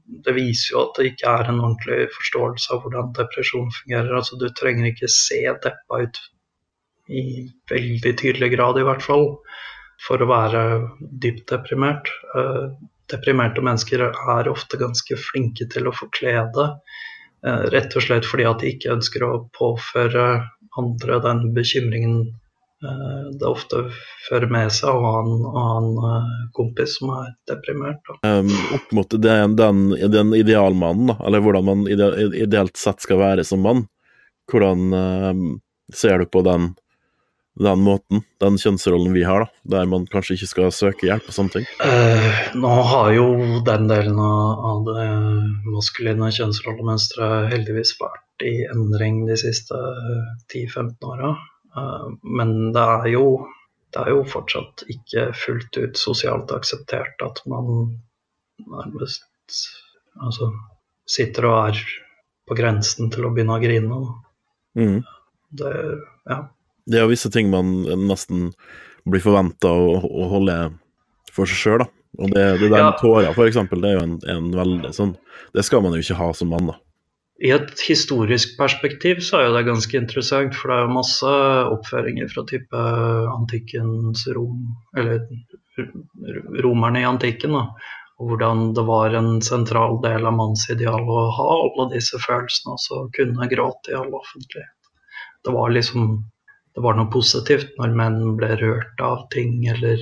[0.06, 4.14] det viser jo at det ikke er en ordentlig forståelse av hvordan depresjon fungerer.
[4.18, 6.20] Altså, du trenger ikke se deppa ut
[7.12, 7.24] i
[7.72, 9.30] veldig tydelig grad, i hvert fall,
[10.04, 10.64] for å være
[11.24, 12.12] dypt deprimert.
[12.36, 12.74] Uh,
[13.12, 16.70] deprimerte mennesker er ofte ganske flinke til å forkle det.
[17.43, 20.28] Eh, rett og slett fordi at de ikke ønsker å påføre
[20.80, 22.36] andre den bekymringen eh,
[23.40, 23.86] det ofte
[24.28, 28.14] fører med seg å ha en, en eh, kompis som er deprimert.
[28.26, 33.48] Um, opp mot den, den, den idealmannen, da, eller hvordan man ideelt sett skal være
[33.48, 33.86] som mann.
[34.52, 35.44] Hvordan um,
[35.96, 36.74] ser du på den
[37.54, 41.36] den måten, den kjønnsrollen vi har, da, der man kanskje ikke skal søke hjelp og
[41.36, 41.68] sånne ting?
[41.86, 43.28] Uh, nå har jo
[43.68, 45.06] den delen av det
[45.70, 49.78] maskuline kjønnsrollemønsteret heldigvis vært i endring de siste
[50.50, 51.36] 10-15 åra.
[51.78, 53.26] Uh, men det er, jo,
[53.96, 57.96] det er jo fortsatt ikke fullt ut sosialt akseptert at man
[58.62, 59.26] nærmest
[60.22, 60.52] altså,
[61.10, 61.82] sitter og er
[62.50, 64.00] på grensen til å begynne å grine.
[64.78, 65.02] Mm.
[65.54, 65.74] Det,
[66.30, 66.40] ja.
[66.86, 68.52] Det er visse ting man nesten
[69.10, 70.58] blir forventa å, å, holde
[71.34, 71.90] for seg sjøl, da.
[72.22, 72.90] Og det, det der ja.
[73.00, 75.16] tårer, eksempel, det er jo en, en, veldig sånn
[75.56, 76.76] Det skal man jo ikke ha som mann, da.
[77.44, 81.32] I et historisk perspektiv så er jo det ganske interessant, for det er jo masse
[81.74, 82.84] oppføringer fra type
[83.34, 85.26] antikkens rom, eller
[86.64, 87.66] romerne i antikken, da.
[88.22, 93.02] Og hvordan det var en sentral del av mannsidealet å ha alle disse følelsene, altså
[93.18, 94.94] kunne gråte i all offentlighet.
[95.44, 96.22] Det var liksom
[96.74, 100.02] det var noe positivt når menn ble rørt av ting eller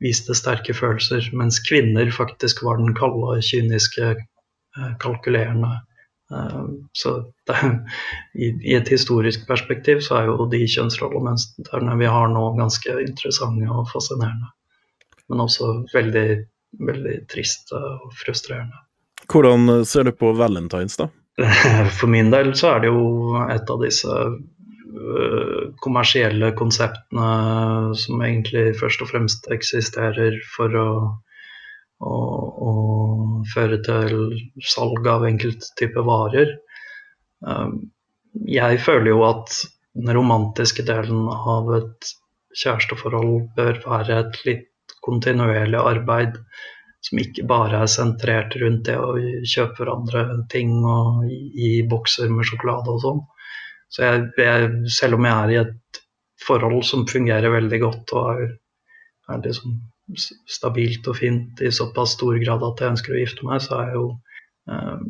[0.00, 5.74] viste sterke følelser, mens kvinner faktisk var den kalde, kyniske, eh, kalkulerende.
[6.30, 7.14] Eh, så
[7.46, 7.56] det,
[8.34, 13.88] i, et historisk perspektiv så er jo de kjønnsrollemønstrene vi har nå, ganske interessante og
[13.92, 14.52] fascinerende.
[15.30, 16.28] Men også veldig,
[16.90, 18.86] veldig triste og frustrerende.
[19.30, 21.10] Hvordan ser du på valentines, da?
[21.98, 24.16] For min del så er det jo et av disse
[24.90, 30.88] Eh, kommersielle konseptene som egentlig først og fremst eksisterer for å,
[32.00, 32.14] å,
[32.68, 34.16] og føre til
[34.64, 36.56] salg av enkelte typer varer.
[37.46, 37.76] Eh,
[38.60, 39.54] jeg føler jo at
[39.98, 42.12] den romantiske delen av et
[42.56, 44.66] kjæresteforhold bør være et litt
[45.04, 46.36] kontinuerlig arbeid
[47.04, 49.14] som ikke bare er sentrert rundt det å
[49.48, 53.22] kjøpe hverandre ting og gi bokser med sjokolade og sånn.
[53.90, 56.02] Så jeg, jeg, selv om jeg er i et
[56.44, 58.52] forhold som fungerer veldig godt og er,
[59.32, 59.80] er liksom
[60.18, 63.90] stabilt og fint i såpass stor grad at jeg ønsker å gifte meg, så er
[63.90, 64.06] jeg jo
[64.74, 65.04] eh,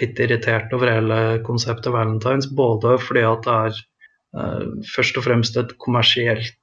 [0.00, 2.48] litt irritert over hele konseptet Valentines.
[2.48, 3.80] Både fordi at det er
[4.38, 6.58] eh, først og fremst et kommersielt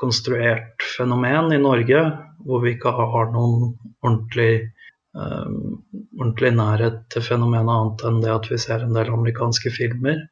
[0.00, 2.02] konstruert fenomen i Norge,
[2.46, 4.70] hvor vi ikke har noen ordentlig
[5.12, 5.80] um,
[6.18, 10.22] ordentlig nærhet til fenomenet annet enn det at vi ser en del amerikanske filmer.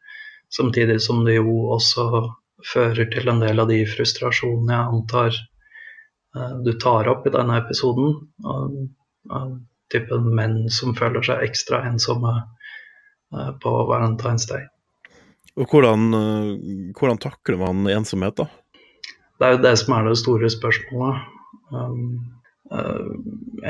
[0.55, 2.09] Samtidig som det jo også
[2.67, 5.41] fører til en del av de frustrasjonene jeg antar
[6.65, 8.15] du tar opp i denne episoden.
[8.45, 8.79] Og,
[9.33, 9.59] og
[9.93, 12.35] typen menn som føler seg ekstra ensomme
[13.35, 14.67] uh, på Valentine's Day.
[15.59, 18.49] Og hvordan, uh, hvordan takler man ensomhet, da?
[19.39, 21.23] Det er jo det som er det store spørsmålet.
[21.73, 22.03] Um,
[22.75, 23.13] uh,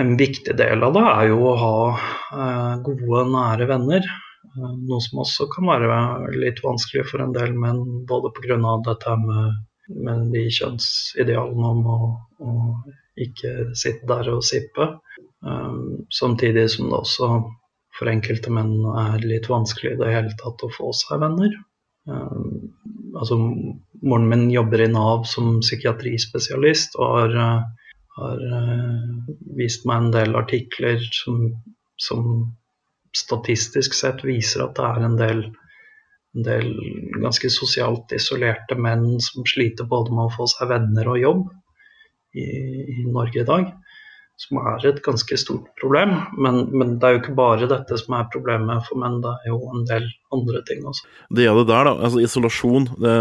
[0.01, 4.09] en viktig del av det er jo å ha uh, gode, nære venner.
[4.57, 5.99] Uh, noe som også kan være
[6.41, 8.59] litt vanskelig for en del menn, både pga.
[8.89, 9.59] dette med,
[9.89, 11.99] med de kjønnsidealene om å,
[12.45, 12.55] å,
[13.19, 14.91] ikke sitte der og sippe.
[16.15, 17.31] Samtidig som det også
[17.99, 21.57] for enkelte menn er litt vanskelig i det hele tatt å få seg venner.
[22.09, 23.39] Altså,
[24.03, 27.67] moren min jobber i Nav som psykiatrispesialist og har
[28.19, 31.51] har uh, vist meg en del artikler som,
[32.01, 32.49] som,
[33.17, 35.39] statistisk sett viser at det er en del,
[36.39, 36.71] en del
[37.19, 41.45] ganske sosialt isolerte menn som sliter både med å få seg venner og jobb
[42.39, 43.71] i, i Norge i dag.
[44.39, 46.13] Som er et ganske stort problem.
[46.39, 49.51] Men, men, det er jo ikke bare dette som er problemet for menn, det er
[49.51, 51.09] jo en del andre ting også.
[51.35, 51.97] Det er det der, da.
[52.07, 52.87] Altså isolasjon.
[53.03, 53.17] Det,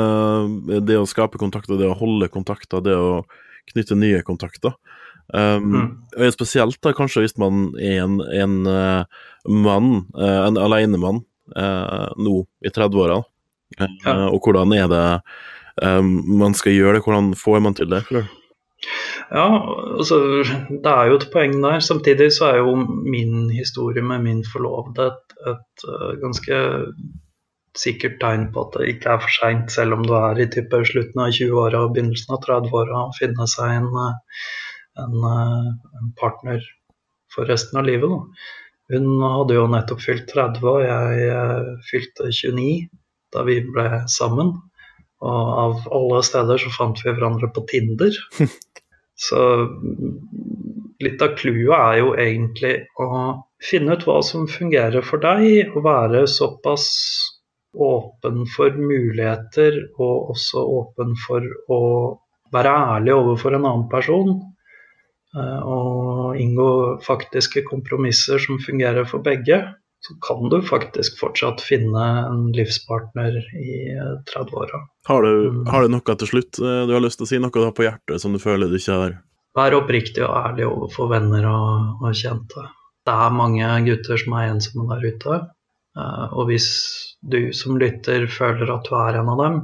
[0.85, 3.23] det å skape kontakter, det å holde kontakter, det å
[3.71, 4.77] knytte nye kontakter.
[5.33, 5.89] Um, mm.
[6.37, 12.71] Spesielt da, kanskje hvis man er en, en uh, mann, uh, en alenemann, nå i
[12.73, 13.21] 30-åra.
[13.77, 14.15] Uh, ja.
[14.31, 15.05] Og hvordan er det
[15.83, 17.05] um, man skal gjøre det?
[17.05, 18.03] Hvordan får man til det?
[19.31, 19.47] Ja,
[19.97, 20.19] altså
[20.69, 21.79] det er jo et poeng der.
[21.83, 26.59] Samtidig så er jo min historie med min forlovede et, et, et ganske
[27.77, 30.79] sikkert tegn på at det ikke er for seint, selv om du er i type
[30.89, 33.89] slutten av 20-åra og begynnelsen av 30-åra, å finne seg en,
[35.03, 36.63] en, en, partner
[37.33, 38.09] for resten av livet.
[38.13, 38.47] Da.
[38.93, 42.87] Hun hadde jo nettopp fylt 30, og jeg fylte 29
[43.35, 44.53] da vi ble sammen.
[45.27, 48.15] Og av alle steder så fant vi hverandre på Tinder.
[49.17, 49.39] Så
[51.01, 53.07] litt av clouet er jo egentlig å
[53.65, 56.85] finne ut hva som fungerer for deg, og være såpass
[57.73, 61.81] åpen for muligheter, og også åpen for å
[62.53, 64.37] være ærlig overfor en annen person.
[65.37, 66.69] Eh, og inngå
[67.05, 69.61] faktiske kompromisser som fungerer for begge
[70.07, 73.77] så kan du faktisk fortsatt finne en livspartner i
[74.29, 74.83] 30-åra.
[75.09, 75.63] Har, mm.
[75.67, 77.75] har, du noe til slutt eh, du har lyst til å si, noe du har
[77.75, 79.17] på hjertet som du føler du ikke har?
[79.57, 82.67] Vær oppriktig og ærlig overfor venner og, og kjente.
[83.07, 85.39] Det er mange gutter som er ensomme der ute.
[85.97, 86.69] Eh, og hvis
[87.25, 89.59] du som lytter føler at du er en av dem,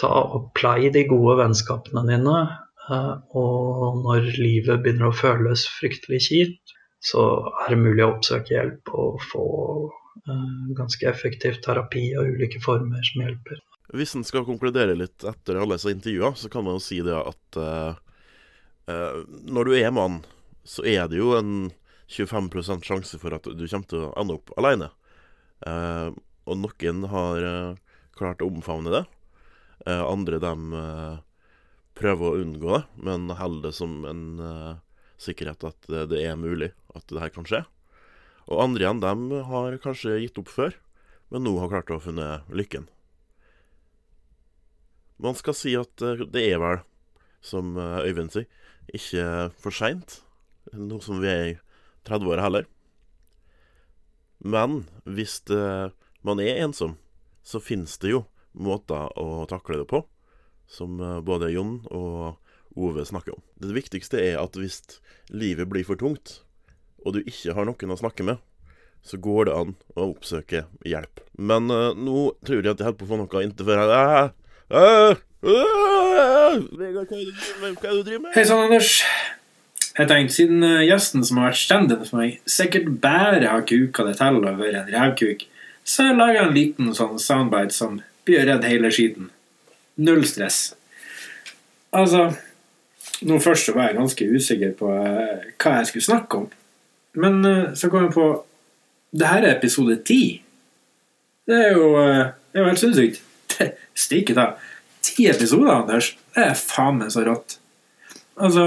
[0.00, 2.38] ta og plei de gode vennskapene dine.
[2.90, 6.74] Eh, og når livet begynner å føles fryktelig kjipt,
[7.04, 7.22] så
[7.64, 9.44] er det mulig å oppsøke hjelp og få
[10.24, 13.58] uh, ganske effektiv terapi og ulike former som hjelper.
[13.92, 17.18] Hvis en skal konkludere litt etter alle disse intervjua, så kan man jo si det
[17.18, 17.92] at uh,
[18.88, 20.22] når du er mann,
[20.64, 21.68] så er det jo en
[22.08, 24.90] 25% sjanse for at du kommer til å ende opp alene.
[25.64, 27.46] og noen har
[28.16, 29.04] klart å omfavne det.
[29.88, 30.76] andre dem
[31.94, 34.24] prøver å unngå det, men holder det som en
[35.20, 37.62] sikkerhet at det, det er mulig at det her kan skje.
[38.50, 40.74] Og andre igjen, dem har kanskje gitt opp før,
[41.32, 42.88] men nå har klart å funne lykken.
[45.22, 46.82] Man skal si at eh, det er vel,
[47.44, 48.48] som eh, Øyvind sier,
[48.92, 50.18] ikke for seint,
[50.74, 51.58] nå som vi er i
[52.04, 52.68] 30-åra heller.
[54.44, 55.94] Men hvis det,
[56.26, 56.98] man er ensom,
[57.44, 60.02] så finnes det jo måter å takle det på,
[60.70, 62.40] som eh, både Jon og
[62.74, 63.42] Ove snakker om.
[63.62, 64.80] Det viktigste er at hvis
[65.30, 66.40] livet blir for tungt,
[67.04, 68.40] og du ikke har noen å snakke med,
[69.04, 71.20] så går det an å oppsøke hjelp.
[71.36, 73.90] Men uh, nå tror jeg at jeg holder på å få noe inntil før jeg
[76.80, 78.30] Vegard, hva er?
[78.32, 78.94] Hei sann, Anders.
[79.94, 84.08] Jeg tenkte, siden uh, gjesten som har vært standende for meg, sikkert bare har kuka
[84.08, 85.44] det til være en revkuk,
[85.84, 89.28] så jeg laga en liten sånn soundbite som blir redd hele skiten.
[89.96, 90.74] Null stress.
[91.94, 92.32] Altså
[93.24, 96.48] Nå først så var jeg ganske usikker på uh, hva jeg skulle snakke om.
[97.22, 98.26] Men uh, så kom jeg på
[99.14, 100.42] Det her er episode ti.
[101.46, 103.22] Det er jo, uh, det er jo helt sinnssykt.
[104.04, 104.48] Stikke ta.
[105.04, 106.10] Ti episoder, Anders.
[106.34, 107.58] Det er faen meg så rått.
[108.34, 108.66] Altså,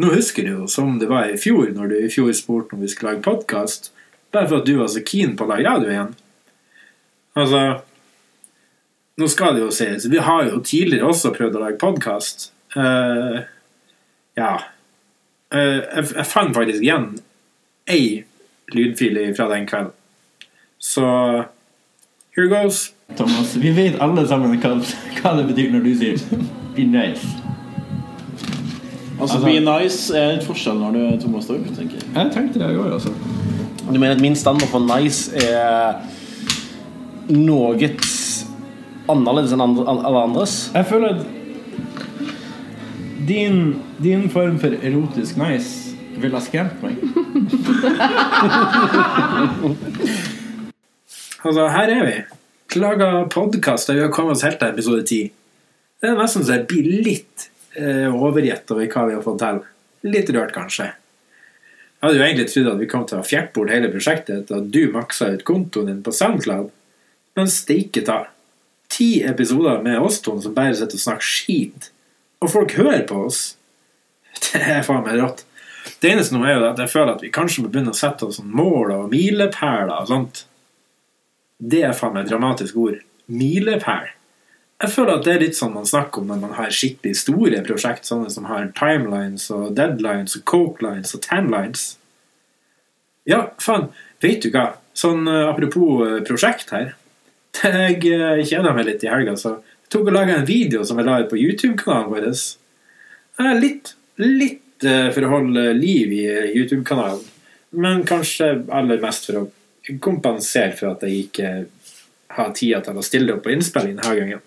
[0.00, 2.82] nå husker du jo som det var i fjor, når du i fjor spurte om
[2.82, 3.92] vi skulle lage podkast.
[4.32, 6.14] Bare for at du var så keen på å lage radio igjen.
[7.36, 7.60] Altså
[9.16, 12.48] Nå skal det jo sies, vi har jo tidligere også prøvd å lage podkast.
[12.74, 13.44] Uh,
[14.34, 14.56] ja.
[15.54, 17.12] Uh, jeg, jeg fant faktisk igjen
[17.86, 18.24] ei
[18.74, 19.92] lydfil fra den kvelden.
[20.82, 21.04] Så
[22.34, 22.88] here goes.
[23.14, 24.72] Thomas, vi vet alle sammen hva,
[25.20, 26.18] hva det betyr når du sier
[26.74, 27.30] 'be nice'.
[29.20, 32.10] Altså, altså, 'be nice' er et forskjell når du er Thomas Torp, tenker jeg.
[32.16, 33.14] Jeg tenkte det i går, altså.
[33.86, 36.02] Du mener at min standard for 'nice' er
[37.30, 37.78] noe
[39.10, 40.54] annerledes enn andre, alle andres?
[40.74, 41.22] Jeg føler at
[43.28, 46.94] din, din form for erotisk nice ville ha skremt meg.
[51.44, 52.16] altså, her er vi.
[52.80, 55.22] Laga podkast, og vi har kommet oss helt til episode ti.
[56.02, 57.36] Det er nesten så jeg blir litt
[57.78, 59.56] eh, overgitt over hva vi har fått til.
[60.10, 60.86] Litt rørt, kanskje.
[60.90, 64.58] Jeg hadde jo egentlig trodd at vi kom til å fjerte bort hele prosjektet etter
[64.58, 66.68] at du maksa ut kontoen din på SoundCloud,
[67.38, 68.18] men steike ta.
[68.94, 71.90] Ti episoder med oss to som bare sitter og snakker skit,
[72.38, 73.42] og folk hører på oss.
[74.44, 75.44] Det er faen meg rått.
[76.00, 78.26] Det eneste nå er jo at jeg føler at vi kanskje må begynne å sette
[78.28, 80.44] oss mål og milepæler og sånt.
[81.58, 83.00] Det er faen meg et dramatisk ord.
[83.26, 84.12] Milepæl.
[84.84, 87.62] Jeg føler at det er litt sånn man snakker om når man har skikkelig store
[87.66, 91.86] prosjekt, sånne som har timelines og deadlines og cokelines og tanlines.
[93.30, 93.88] Ja, faen,
[94.20, 94.74] vet du hva?
[94.94, 96.92] Sånn uh, apropos uh, prosjekt her.
[97.62, 100.98] Jeg uh, kjeda meg litt i helga, så jeg tok og laga en video som
[100.98, 102.24] jeg la ut på YouTube-kanalen vår.
[103.60, 107.22] litt, litt Eh, for å holde liv i eh, YouTube-kanalen.
[107.78, 111.52] Men kanskje aller mest for å kompensere for at jeg ikke
[112.34, 114.42] har tida til å stille opp på innspilling denne gangen.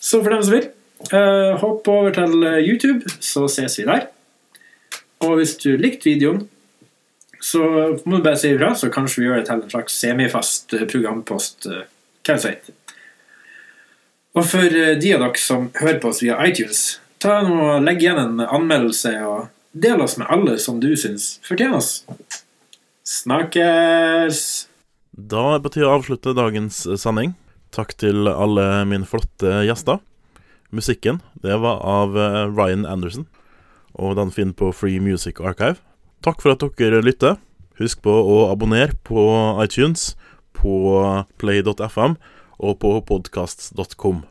[0.00, 0.68] Så for dem som vil,
[1.60, 4.06] hopp over til YouTube, så ses vi der.
[5.26, 6.46] Og hvis du likte videoen,
[7.40, 7.62] så
[8.04, 11.68] må du bare si ifra, så kanskje vi gjør det til en slags semifast programpost
[12.28, 12.66] Hvem vet?
[14.36, 17.86] Og for eh, de av dere som hører på oss via iTunes, ta nå og
[17.86, 22.02] legg igjen en anmeldelse og del oss med alle som du syns fortjener oss.
[23.08, 24.42] Snakkes!
[25.18, 27.32] Da er det på tide å avslutte dagens sending.
[27.74, 29.98] Takk til alle mine flotte gjester.
[30.70, 33.26] Musikken det var av eh, Ryan Anderson,
[33.96, 35.80] og den finner på Free Music Archive.
[36.24, 37.38] Takk for at dere lytter.
[37.78, 39.22] Husk på å abonnere på
[39.62, 40.16] iTunes,
[40.56, 40.98] på
[41.38, 42.18] play.fm
[42.58, 44.24] og på podkast.com.